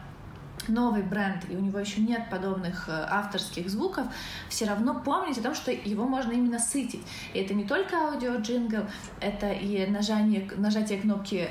новый 0.66 1.02
бренд, 1.02 1.44
и 1.50 1.56
у 1.56 1.60
него 1.60 1.78
еще 1.78 2.00
нет 2.00 2.30
подобных 2.30 2.88
авторских 2.88 3.68
звуков, 3.68 4.06
все 4.48 4.64
равно 4.64 4.98
помнить 4.98 5.36
о 5.36 5.42
том, 5.42 5.54
что 5.54 5.70
его 5.70 6.06
можно 6.06 6.32
именно 6.32 6.58
сытить. 6.58 7.02
И 7.34 7.38
это 7.38 7.52
не 7.52 7.64
только 7.64 7.96
аудио-джингл, 7.96 8.86
это 9.20 9.52
и 9.52 9.86
нажание, 9.86 10.50
нажатие 10.56 11.00
кнопки 11.00 11.50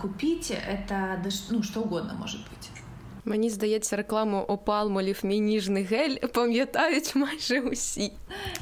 «Купить», 0.00 0.50
это 0.50 1.22
ну, 1.50 1.62
что 1.62 1.82
угодно 1.82 2.14
может 2.14 2.40
быть. 2.48 2.77
Мені 3.28 3.50
здається, 3.50 3.96
рекламу 3.96 4.38
Palmolive, 4.38 5.20
мій 5.22 5.40
ніжний 5.40 5.84
гель 5.84 6.16
пам'ятають 6.34 7.16
майже 7.16 7.60
усі. 7.60 8.12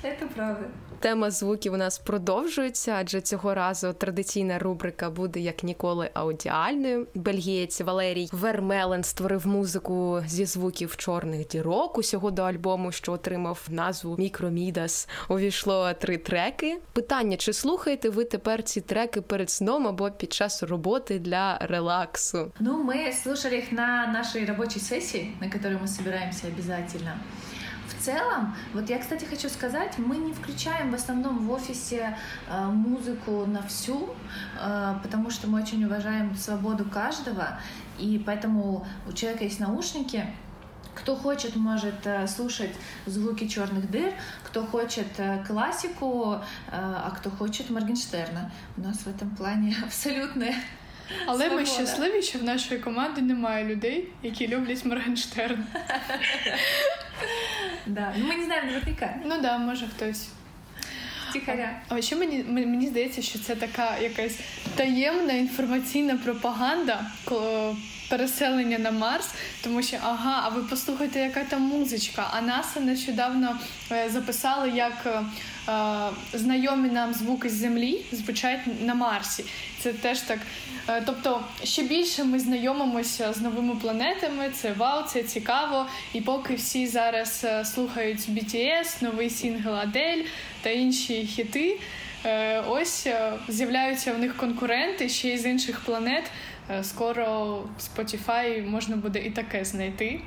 Це 0.02 0.16
правда. 0.34 0.64
Тема 1.00 1.30
звуків 1.30 1.72
у 1.72 1.76
нас 1.76 1.98
продовжується, 1.98 2.96
адже 2.98 3.20
цього 3.20 3.54
разу 3.54 3.92
традиційна 3.92 4.58
рубрика 4.58 5.10
буде 5.10 5.40
як 5.40 5.62
ніколи 5.62 6.10
аудіальною. 6.14 7.06
Бельгієць 7.14 7.80
Валерій 7.80 8.28
Вермелен 8.32 9.04
створив 9.04 9.46
музику 9.46 10.22
зі 10.26 10.44
звуків 10.44 10.96
чорних 10.96 11.48
дірок. 11.48 11.98
Усього 11.98 12.30
до 12.30 12.42
альбому, 12.42 12.92
що 12.92 13.12
отримав 13.12 13.66
назву 13.70 14.16
Мікромедас, 14.18 15.08
увійшло 15.28 15.92
три 15.92 16.18
треки. 16.18 16.78
Питання: 16.92 17.36
чи 17.36 17.52
слухаєте 17.52 18.10
ви 18.10 18.24
тепер 18.24 18.62
ці 18.62 18.80
треки 18.80 19.20
перед 19.20 19.50
сном 19.50 19.86
або 19.86 20.10
під 20.10 20.32
час 20.32 20.62
роботи 20.62 21.18
для 21.18 21.58
релаксу? 21.58 22.52
Ну, 22.60 22.82
ми 22.82 23.12
слушали 23.12 23.56
їх 23.56 23.72
на 23.72 24.06
нашій 24.06 24.44
робочій 24.44 24.80
сесії, 24.80 25.36
на 25.40 25.46
якій 25.46 25.68
ми 25.80 25.86
збираємося 25.86 26.46
обов'язково. 26.46 27.10
Целом, 28.06 28.54
вот 28.72 28.88
я, 28.88 29.00
кстати, 29.00 29.24
хочу 29.24 29.48
сказать, 29.48 29.98
мы 29.98 30.18
не 30.18 30.32
включаем 30.32 30.92
в 30.92 30.94
основном 30.94 31.44
в 31.44 31.50
офисе 31.50 32.16
э, 32.48 32.64
музыку 32.66 33.46
на 33.46 33.62
всю, 33.62 34.14
э, 34.60 34.94
потому 35.02 35.28
что 35.30 35.48
мы 35.48 35.60
очень 35.60 35.84
уважаем 35.84 36.36
свободу 36.36 36.84
каждого, 36.84 37.58
и 37.98 38.22
поэтому 38.24 38.86
у 39.08 39.12
человека 39.12 39.42
есть 39.42 39.58
наушники, 39.58 40.24
кто 40.94 41.16
хочет, 41.16 41.56
может 41.56 42.06
э, 42.06 42.28
слушать 42.28 42.76
звуки 43.06 43.48
черных 43.48 43.90
дыр, 43.90 44.12
кто 44.44 44.64
хочет 44.64 45.08
э, 45.18 45.44
классику, 45.44 46.34
э, 46.34 46.40
а 46.70 47.10
кто 47.10 47.28
хочет 47.30 47.70
Моргенштерна. 47.70 48.52
У 48.76 48.82
нас 48.82 48.98
в 48.98 49.08
этом 49.08 49.34
плане 49.34 49.74
абсолютно 49.84 50.46
Але 51.26 51.38
Свобода. 51.38 51.60
ми 51.60 51.66
щасливі, 51.66 52.22
що 52.22 52.38
в 52.38 52.42
нашої 52.42 52.80
команди 52.80 53.22
немає 53.22 53.64
людей, 53.64 54.04
які 54.22 54.48
люблять 54.48 54.84
Моргенштерн. 54.84 55.64
Да. 57.86 58.12
Ну, 58.18 58.26
Ми 58.28 58.36
не 58.36 58.44
знаємо 58.44 58.70
наверняка. 58.72 59.14
Ну 59.24 59.40
да, 59.42 59.58
може 59.58 59.86
хтось. 59.96 60.28
Тихаря. 61.32 61.80
А 61.88 62.02
ще 62.02 62.16
мені 62.16 62.44
мені 62.48 62.86
здається, 62.86 63.22
що 63.22 63.38
це 63.38 63.56
така 63.56 63.98
якась 63.98 64.38
таємна 64.74 65.32
інформаційна 65.32 66.16
пропаганда 66.16 67.00
переселення 68.08 68.78
на 68.78 68.90
Марс, 68.90 69.28
тому 69.62 69.82
що 69.82 69.96
ага, 70.02 70.42
а 70.44 70.48
ви 70.48 70.62
послухайте, 70.70 71.20
яка 71.20 71.44
там 71.44 71.62
музичка. 71.62 72.30
А 72.32 72.40
НАСА 72.40 72.80
нещодавно 72.80 73.58
е, 73.92 74.08
записали, 74.10 74.70
як 74.70 75.06
е, 75.06 75.22
знайомі 76.32 76.88
нам 76.88 77.14
звуки 77.14 77.48
з 77.48 77.52
землі 77.52 78.04
звучать 78.12 78.60
на 78.82 78.94
Марсі. 78.94 79.44
Це 79.80 79.92
теж 79.92 80.20
так. 80.20 80.38
Е, 80.88 81.02
тобто, 81.06 81.44
ще 81.64 81.82
більше 81.82 82.24
ми 82.24 82.38
знайомимося 82.38 83.32
з 83.32 83.40
новими 83.40 83.76
планетами. 83.76 84.50
Це 84.54 84.72
вау, 84.72 85.04
це 85.08 85.22
цікаво. 85.22 85.86
І 86.12 86.20
поки 86.20 86.54
всі 86.54 86.86
зараз 86.86 87.46
слухають 87.64 88.18
BTS, 88.18 89.02
новий 89.02 89.30
сінгл 89.30 89.74
Адель 89.74 90.22
та 90.62 90.70
інші 90.70 91.26
хіти. 91.26 91.78
Ось 92.68 93.06
з'являються 93.48 94.12
в 94.12 94.18
них 94.18 94.36
конкуренти 94.36 95.08
ще 95.08 95.28
й 95.28 95.38
з 95.38 95.46
інших 95.46 95.80
планет. 95.80 96.24
Скоро 96.82 97.56
в 97.78 97.80
Spotify 97.80 98.66
можна 98.66 98.96
буде 98.96 99.18
і 99.18 99.30
таке 99.30 99.64
знайти. 99.64 100.20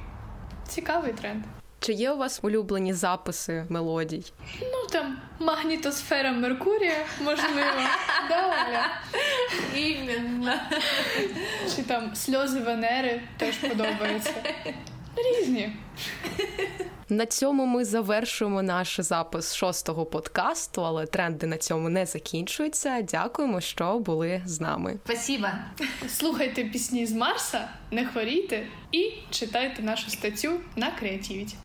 Цікавий 0.68 1.14
тренд. 1.14 1.44
Чи 1.80 1.94
є 1.94 2.12
у 2.12 2.18
вас 2.18 2.40
улюблені 2.44 2.94
записи 2.94 3.66
мелодій? 3.70 4.24
Ну 4.62 4.88
там 4.92 5.18
магнітосфера 5.40 6.32
Меркурія, 6.32 7.06
можливо. 7.24 7.82
да, 8.30 8.86
Іменно. 9.76 10.54
Чи 11.76 11.84
там 11.84 12.16
сльози 12.16 12.60
Венери 12.60 13.22
теж 13.38 13.58
подобається. 13.58 14.34
Різні. 15.26 15.72
На 17.10 17.26
цьому 17.26 17.66
ми 17.66 17.86
завершуємо 17.86 18.62
наш 18.62 19.00
запис 19.02 19.56
шостого 19.56 20.06
подкасту, 20.06 20.86
але 20.86 21.06
тренди 21.06 21.48
на 21.48 21.58
цьому 21.58 21.90
не 21.90 22.06
закінчуються. 22.06 23.02
Дякуємо, 23.02 23.62
що 23.62 24.00
були 24.00 24.42
з 24.46 24.62
нами. 24.62 25.00
Спасибо. 25.06 25.48
Слухайте 26.08 26.64
пісні 26.64 27.06
з 27.06 27.14
Марса, 27.14 27.70
не 27.92 28.06
хворійте 28.06 28.68
і 28.92 29.12
читайте 29.30 29.84
нашу 29.84 30.10
статтю 30.10 30.52
на 30.76 30.92
креативіті. 30.92 31.56